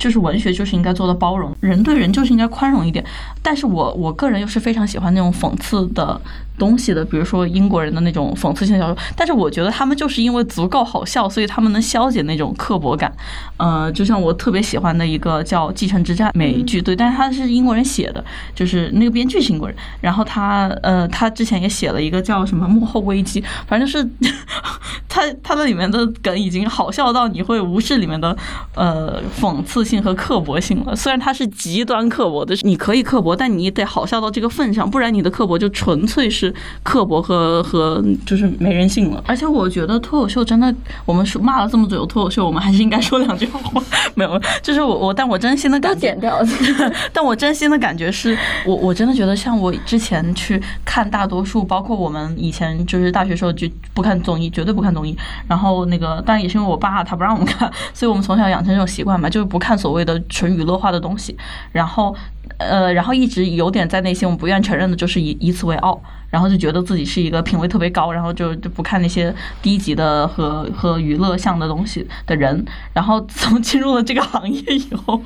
[0.00, 3.04] 就是文学就是应该做的包容，人对人就是应该宽容一点。
[3.42, 6.18] 但是我我个人又是非常喜欢那种讽刺的
[6.58, 8.96] 东西的，比如说英国人的那种讽刺性小说。
[9.14, 13.12] 但是我觉得他们就是因为足够好笑，所以他们能消解那种刻薄感。
[13.58, 18.24] 呃，就像我特别喜欢的一个叫《继承之战》美剧，对，但是他是英国人写的，
[18.54, 19.76] 就是那个编剧是英国人。
[20.00, 24.08] 然后他呃，他之前也写了一个叫什么《幕后危机》，反正就是
[25.10, 28.34] 他他的里面的梗已经好笑到你会无视里面的
[28.74, 29.89] 呃讽刺。
[29.90, 39.22] 性和刻薄性了，虽然它是极端刻薄的，你可以刻薄，但你得好笑到这个份上，不然你的刻薄就纯粹是刻薄和和就是没人性了。
[39.26, 40.72] 而且我觉得脱口秀真的，
[41.04, 43.82] 我们说骂了这么久脱口秀，我们还是应该说两句话。
[44.14, 46.40] 没有，就是我我，但我真心的感觉，剪掉。
[47.12, 55.16] 但我真心的感觉是我我真的觉得，像我之前去看大多数，包括我们以前就是大学时候就不看综艺，绝对不看综艺。
[55.48, 59.70] 然后那个当然也是因为我爸他不让我们看，所以我们从小养成这种习惯嘛，就是不看。
[59.80, 61.34] 所谓的纯娱乐化的东西，
[61.72, 62.14] 然后，
[62.58, 72.64] 呃，然后一直有点在内心，我们不愿承认的就是以以此为傲，然后就觉得自己是一个品味特别高，然后就就不看那些低级的和和娱乐向的东西的人。
[72.92, 75.22] 然后从进入了这个行业以后，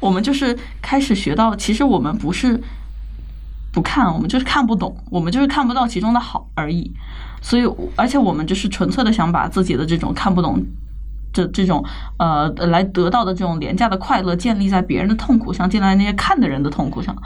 [0.00, 2.58] 我们就是开始学到，其实我们不是
[3.70, 6.90] 不看，我们就是看不懂，我们就是看不到其中的好而已。
[7.42, 7.64] 所以，
[7.96, 10.62] 而且我们就是纯粹的想把自己的这种看不懂。
[11.32, 11.84] 这这种
[12.18, 17.16] 呃来得到的这种廉价的快乐，建立在别人的痛苦上，建立在那些看的人的痛苦上，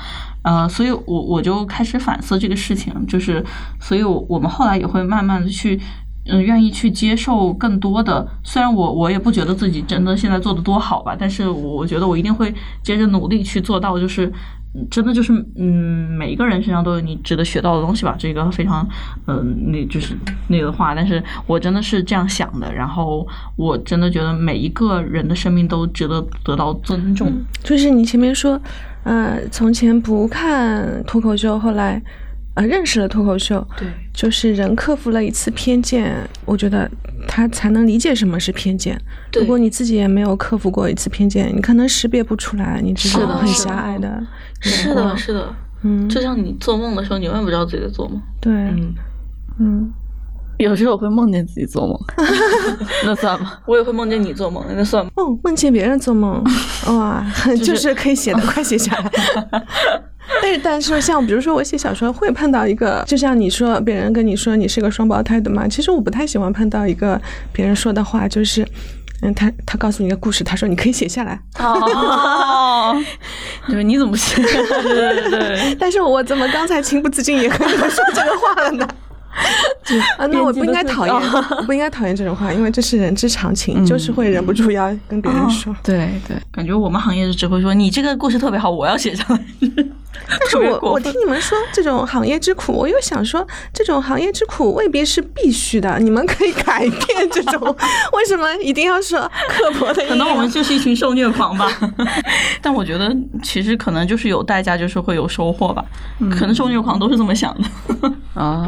[0.43, 3.45] 呃，所以我我就开始反思这个事情，就是，
[3.81, 5.81] 所以我我们后来也会慢慢的去，
[6.27, 14.33] 嗯，愿意去接受更多的，虽然我我也不觉得自己真的现在做的多好吧，但是我觉得我一定会接着努力去做到，就是。
[14.91, 18.89] 真的就是，嗯，每一个人身上都有你值得学到的东西吧，这个非常，
[19.27, 20.17] 嗯，那就是
[20.49, 20.95] 那个话。
[20.95, 27.33] 但是我真的是这样想的，然后我真的觉得每一个人的生命都值得得到尊重。
[27.63, 28.61] 就是你前面说，
[29.05, 32.03] 呃，从前不看脱口秀，后来。
[32.57, 36.15] 呃，认识了脱口秀，对，就是人克服了一次偏见，
[36.45, 36.89] 我觉得
[37.35, 38.97] 他才能理解什么是偏见。
[39.33, 44.25] 如果你自己也没有克服过一次偏见，你可能识别不出来，你是很狭隘的。
[44.61, 48.23] 是的，是的，嗯，就像你做梦的时候，你永远不知道自己在做梦。
[48.41, 48.95] 对，嗯，
[49.59, 49.93] 嗯，
[50.59, 51.99] 有时候我会梦见自己做梦，
[53.05, 53.55] 那算吗？
[53.67, 55.11] 我也会梦见你做梦，那算吗？
[55.17, 56.41] 梦梦见别人做梦，
[56.87, 57.27] 哇，
[57.65, 59.67] 就是可以写的，快写下来。
[60.43, 67.21] 但 是但是像比如说我写小说会碰到一个，就像你说别人跟你说你是个双胞胎的嘛，其实我不太喜欢碰到一个
[67.53, 68.67] 别人说的话，就是
[69.23, 71.41] 嗯，他他告诉你一个故事，他说你可以写下来。
[71.59, 72.95] 哦，
[73.69, 74.43] 就是你怎么写？
[74.43, 75.77] 对对对。
[75.79, 78.89] 但是我怎么刚才情不自禁也和你们说这个话了呢？
[80.17, 81.31] 啊，那我不应该讨厌，
[81.67, 85.75] 不应该讨厌这种话，因为这是人之常情，就是会忍不住要跟别人说。
[85.83, 89.45] 对对，感觉我们行业是只会说你这个故事特别好，我要写上来。
[90.29, 97.61] 但是我我听你们说这种行业之苦，我又想说这种行业之苦未必是必须的，你们可以改变这种，
[98.13, 100.05] 为什么一定要说刻薄的？
[100.07, 101.69] 可能我们就是一群受虐狂吧。
[102.63, 105.85] 但我觉得其实可能就是有代价，就是会有收获吧。
[106.31, 108.67] 可能受虐狂都是这么想的啊。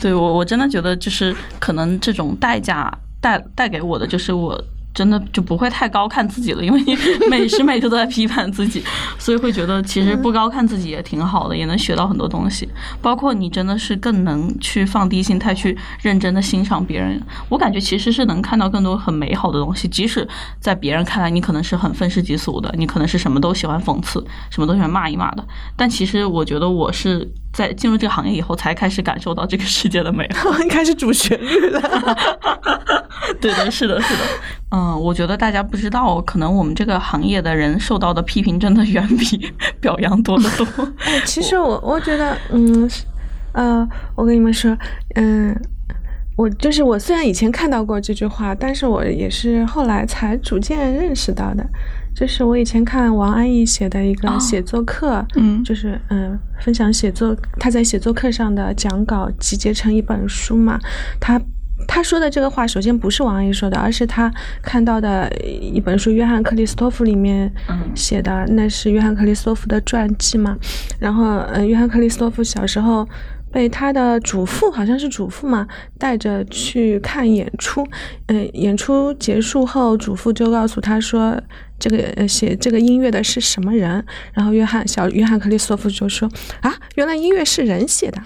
[0.00, 4.62] 对我我真的觉得就是可能这种代价带带给我的就是我。
[4.94, 6.96] 真的就不会太高看自己了，因为你
[7.28, 8.82] 每时每刻都在批判自己，
[9.18, 12.68] 所以会觉得其实不高看自己也挺好的，也能学到很多东西。
[13.02, 17.20] 包括你真的是更能去放低心态，去认真的欣赏别人。
[17.48, 20.26] 我感觉其实是能看到更多很美好的东西，即使
[20.60, 25.44] 在别人看来你可能是很愤世嫉俗的，你可能是什么都喜欢讽刺，什么都喜欢骂一骂的。
[25.76, 31.80] 但其实我觉得我是在进入这个行业以后才开始感受到这个世界的美好， 开始主旋律了。
[33.40, 34.20] 对的，是的，是的，
[34.74, 34.84] 嗯。
[34.84, 40.66] 嗯，我觉得大家不知道，可能我们这个行业的人受到的批评真的远比 表扬多得多。
[41.06, 42.90] 哎，其实我我觉得，嗯，
[43.52, 44.76] 呃，我跟你们说，
[45.14, 45.54] 嗯，
[46.36, 51.64] 我就是我虽然以前看到过这句话，但是我也是后来才逐渐认识到的。
[52.14, 60.78] 就是我以前看王安忆写的一个写作课，嗯，就是嗯，分享写作，他在写作课上的讲稿集结成一本书嘛，
[61.20, 61.40] 他。
[61.86, 67.52] 他说的这个话，首先不是王安忆说的，而是他看到的一本书《约翰克里斯托夫》里面
[67.94, 70.56] 写的，那是约翰克里斯托夫的传记嘛。
[70.98, 73.06] 然后，嗯，约翰克里斯托夫小时候
[73.52, 75.66] 被他的祖父，好像是祖父嘛，
[75.98, 77.86] 带着去看演出。
[78.26, 81.40] 嗯，演出结束后，祖父就告诉他说
[81.78, 86.28] ：“这个写这个音乐的是什么人？”然后，约翰小约翰克里斯托夫就说
[86.62, 88.20] ：“啊，原来音乐是人写的。”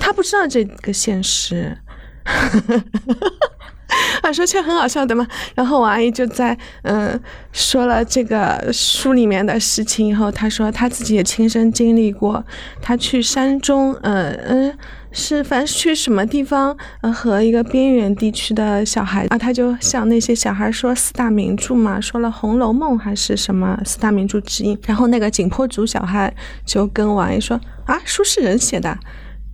[0.00, 1.78] 他不知道这个现实。
[4.22, 5.26] 啊，说起来很好笑的嘛。
[5.54, 7.20] 然后我阿姨就在嗯
[7.52, 12.44] 说了这个书里面的事情以后，她说她自己也亲身经历过。
[12.80, 14.78] 她去山中，嗯嗯，
[15.12, 24.76] 是凡是去什么地方，嗯，和一个边远地区的小孩啊，她就向那些小孩说四大名著嘛，说了《红楼梦》还是什么四大名著之一。
[24.86, 28.98] 然后那个景颇族小孩就跟我阿姨说啊，书是人写的。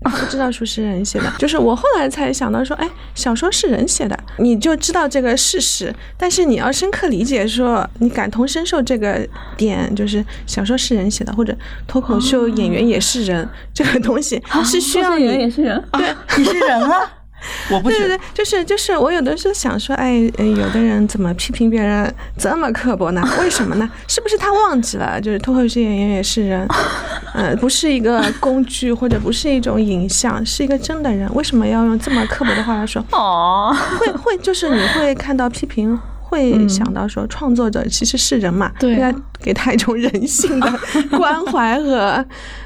[0.09, 5.94] 不知道书是人写的， 就是我后来才想到说，哎，小说是人写的，你就知道这个事实。
[6.16, 9.26] 但是你要深刻理解，说你感同身受这个
[9.57, 11.55] 点，就是小说是人写的，或者
[11.86, 15.24] 脱口秀演员也是人，这个东西是需要你。
[15.24, 17.12] 演员也是人，对， 你是人啊。
[17.70, 23.22] 我不对对对，就是就是，我有的时候想说，哎，有的人怎么批评别人这么刻薄呢？
[23.41, 23.91] 为什么呢？
[24.09, 26.66] 是不是他忘记了，就是脱口秀演员也是人，
[27.34, 33.05] 嗯，不是一个工具或者不是一种影像，是一个真的人，为什么要用这么刻薄的话来说？
[33.12, 35.99] 哦，会会，就是你会看到批评。
[36.30, 38.96] 会想到说，创作者其实是人嘛，对，
[39.42, 40.72] 给他一种人性的
[41.18, 42.24] 关怀和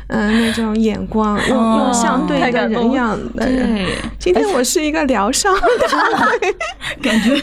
[0.09, 3.87] 嗯那种眼光，用用相对的人样的人。
[4.19, 5.89] 今天我是一个疗伤的，
[7.03, 7.41] 感觉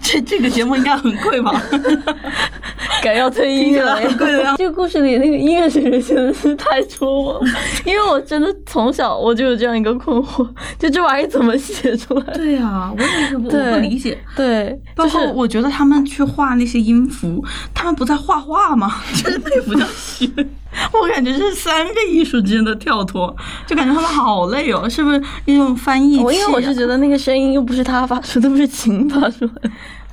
[0.00, 1.60] 这这个节目应该很贵吧？
[3.02, 4.00] 该要推音乐了。
[4.56, 6.32] 这个故事里那个音乐是谁写的？
[6.32, 7.40] 是太戳我了，
[7.84, 12.32] 因为我真的从小我就有这样一个困惑，就这玩意怎么写出来？
[12.32, 14.16] 对呀，我也是我不理解。
[14.36, 19.02] 对，包括我觉得他们去画那些音符，他们不在画画吗？
[19.12, 20.28] 就是那不叫学。
[20.92, 23.34] 我感觉是三个艺术之间的跳脱，
[23.66, 26.20] 就感觉他们好累哦，是不是一种翻译？
[26.20, 29.70] 我因为我是觉得那个声音又不是他发出，都不是琴发出来。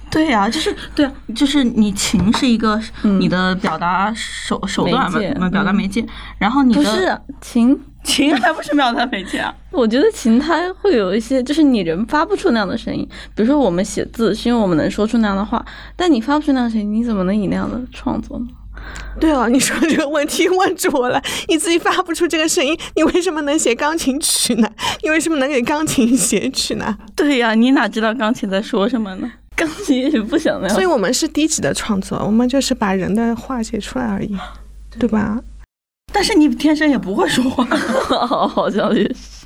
[0.09, 6.05] 对呀，就是对啊，就是你琴是一个你的表达手手段嘛，表达媒介。
[6.39, 9.53] 然后你的不是琴，琴还不是表达媒介啊？
[9.71, 13.07] 我觉得琴它会有一些，就是你人发不出那样的声音。
[13.35, 15.63] 比如说我们写字，是因为我们能说出那样的话，
[15.95, 18.45] 但你发不出那样的声音，你怎么能以那样的创作呢？
[19.19, 21.21] 对啊，你说这个问题问住我了。
[21.49, 24.69] 你自己发不出这个声音，你为什么能写钢琴曲呢？
[25.03, 26.97] 你为什么能给钢琴写曲呢？
[27.15, 29.29] 对呀，你哪知道钢琴在说什么呢？
[29.57, 30.73] 钢琴也许不想那样。
[30.73, 34.37] 所以我们是低级的创作，我们就是把人的话写出来而已，
[34.97, 35.41] 对吧？
[36.13, 37.65] 但是你天生也不会说话，
[38.47, 39.45] 好像也是。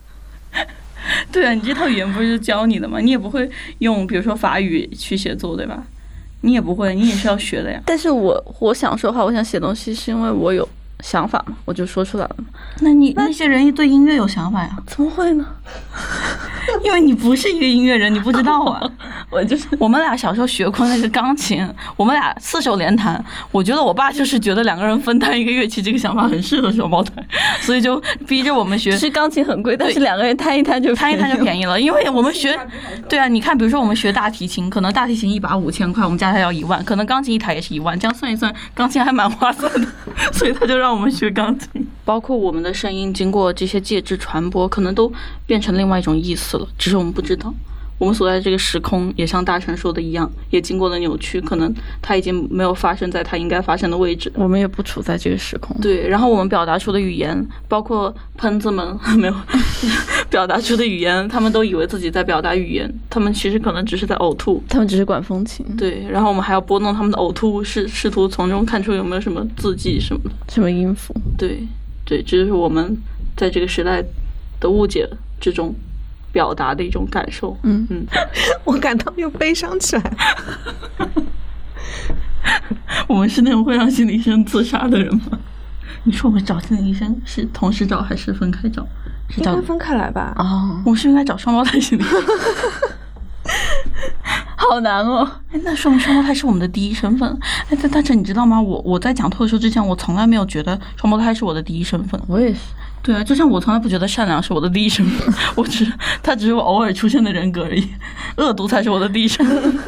[1.31, 2.99] 对啊，你这套语言不是教你的吗？
[2.99, 3.49] 你也不会
[3.79, 5.83] 用，比如说法语去写作，对吧？
[6.41, 7.81] 你也不会，你也是要学的呀。
[7.85, 10.67] 但是我我想说话，我想写东西，是因为我有
[11.01, 12.35] 想法嘛，我就说出来了。
[12.79, 14.69] 那你那些人对音乐有想法呀？
[14.87, 15.45] 怎么会呢？
[16.83, 18.81] 因为你不是一个音乐人，你不知道啊。
[19.29, 23.23] 我就是 我们俩小时候学过那个钢琴，我们俩四手联弹。
[23.51, 27.13] 我觉得我爸就是觉得两个人分担一个乐器这个想法很适合双胞胎，
[27.61, 28.91] 所以就逼着我们学。
[28.91, 31.79] 其实钢琴很贵，但是两个人摊一摊就摊一摊就便宜了。
[31.79, 32.57] 因为我们学，
[33.09, 39.87] 对啊，你看，比如说我们学大提琴，可能大提琴一把五千块，我们加起来要一万，可能钢琴一台也是一万，这样算一算，钢琴还蛮划算的。
[40.33, 41.87] 所以他就让我们学钢琴。
[42.03, 45.11] 包括我们的声音经过这些介质传播，可能都
[45.45, 47.53] 变成另外一种意思了，只是我们不知道。
[48.01, 51.71] 我们所在这个时空也像大神说的一样，也经过了扭曲，可能
[52.01, 54.31] 它已经没有发生在它应该发生的位置。
[54.33, 55.79] 我们也不处在这个时空。
[55.79, 59.35] 对，然后我们表达出的语言，包括喷子们 没有
[60.31, 65.63] 表达出的语言，他们都以为自己在表达语言，他们其实可能只是在呕吐，他们只是管风琴。
[65.77, 71.13] 对，然后我们还要拨弄他们的呕吐，试试图从中看出有没有什么字迹什么的，什么音符。
[71.37, 71.59] 对，
[72.03, 72.97] 对，这就是我们
[73.37, 74.03] 在这个时代
[74.59, 75.07] 的误解
[75.39, 75.75] 之中。
[76.31, 78.05] 表达的一种感受，嗯嗯，
[78.63, 80.03] 我感到又悲伤起来。
[83.07, 85.39] 我们是那种会让心理医生自杀的人吗？
[86.03, 88.85] 你说我们找心理医生是同时找还是分开找？
[89.37, 90.33] 应该分开来吧。
[90.37, 92.03] 哦，我是应该找双胞胎心理。
[94.55, 95.29] 好难哦！
[95.51, 97.29] 哎，那说明双胞胎是我们的第一身份。
[97.69, 98.61] 哎，但大成，你知道吗？
[98.61, 102.19] 我我在讲脱口秀之前，我从来没有觉得双胞胎是我的第一身份。
[102.27, 102.59] 我也是。
[103.03, 105.91] 对啊，就像我从来不觉得善良是我的第一身份， 我只
[106.21, 107.87] 他只是我偶尔出现的人格而已。
[108.37, 109.79] 恶毒才是我的第一身份，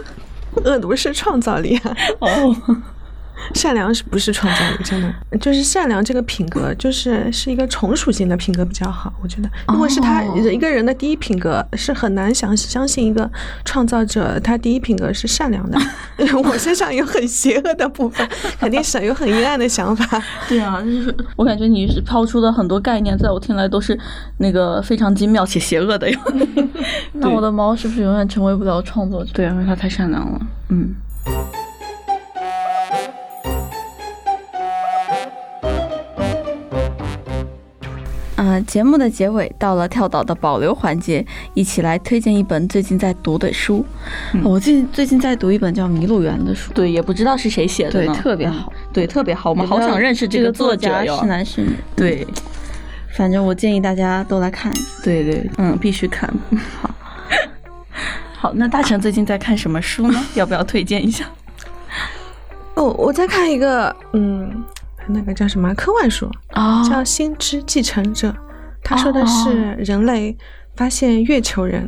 [0.65, 1.95] 恶毒是创造力啊！
[2.19, 2.55] 哦。
[3.53, 4.83] 善良是不是创造力？
[4.83, 9.11] 真的就是善良这个品格，就是是一个从属性的品格比较好。
[9.21, 13.29] 我觉得，如果是他一个人的第一品格，是很难相相信一个
[13.65, 15.77] 创造者他第一品格是善良的。
[16.43, 18.27] 我身上有很邪恶的部分，
[18.59, 20.23] 肯定是有很阴暗的想法。
[20.47, 23.97] 对啊，就是我感觉你是抛出的很多概念，在我听来都是
[24.37, 26.19] 那个非常精妙且邪恶的哟。
[27.13, 29.31] 那我的猫是不是永远成为不了创作者？
[29.33, 30.39] 对啊，因为它太善良了。
[30.69, 30.93] 嗯。
[38.53, 41.25] 嗯，节目的结尾到了跳岛的保留环节，
[41.55, 43.83] 一起来推荐一本最近在读的书。
[44.43, 51.69] 我最近最近在读一本叫《迷路园》的书，对，也不知道是谁写的，对，特别好，对，特别好，我们好想认识这个作者是男是女？
[51.95, 52.27] 对，
[53.15, 54.71] 反正我建议大家都来看，
[55.03, 56.31] 对对，嗯，必须看。
[56.79, 56.95] 好，
[58.37, 60.23] 好，那大成最近在看什么书呢？
[60.35, 61.25] 要不要推荐一下？
[62.75, 64.63] 哦，我在看一个，嗯。
[65.07, 66.83] 那个叫什么科幻书啊？
[66.83, 68.29] 叫《星之继承者》，
[68.83, 70.37] 他说的是人类
[70.75, 71.87] 发现月球人，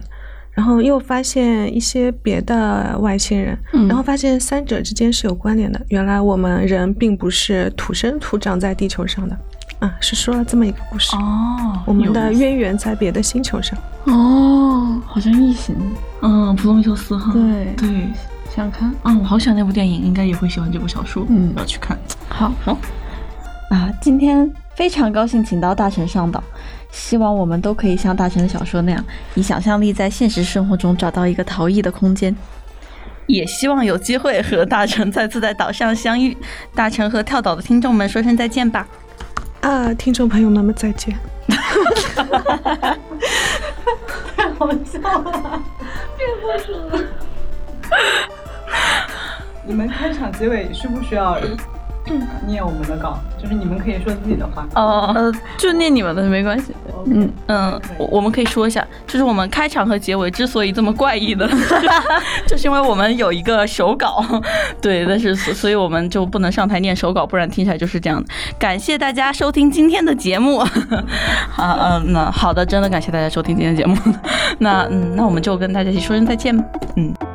[0.51, 3.57] 然后又发现一些别的外星人，
[3.88, 5.82] 然后发现三者之间是有关联的。
[5.89, 9.38] 原来我们人并不是土生土长在地球上的，
[9.80, 11.80] 啊，是说了这么一个故事哦。
[11.86, 15.76] 我们的渊源在别的星球上哦，好像异形，
[16.22, 18.07] 嗯，普罗米修斯哈，对对，
[18.55, 21.97] 想看，嗯，我好喜欢那部电影，应该也会喜欢这部小说，嗯，要去看，
[22.30, 22.78] 好好。
[23.70, 26.43] 啊，今天非常高兴请到大成上岛，
[26.91, 29.03] 希望我们都可以像大成的小说那样，
[29.34, 32.36] 以想象力在现实生活中找到一个逃逸的空间，
[33.26, 36.38] 也希望有机会和大成再次在岛上相遇。
[36.76, 38.88] 大成和跳岛的听众们说声再见吧！
[39.61, 41.18] 啊，听众朋友们们再见！
[44.38, 45.61] 太好笑了，
[46.16, 47.03] 别播出了。
[49.66, 51.39] 你们开场结尾需不需要？
[52.47, 54.68] 念我们的稿，就是你们可以说自己的话。
[54.76, 56.74] 哦，呃，就念你们的没关系。
[57.08, 61.47] 嗯嗯，我我们可以说一下，就是我们开场和结尾之所以这么怪异的，
[62.47, 64.24] 就是因为我们有一个手稿，
[64.82, 68.28] 对，但是所以我们就不能上台念手稿，不然听起来就是这样 的。
[68.58, 70.58] 感谢大家收听今天的节目。
[70.58, 73.95] 啊嗯，那好的，真的感谢大家收听今天的节目。
[74.60, 76.58] 那嗯，那我们就跟大家一起说声再见。
[76.95, 77.35] 嗯。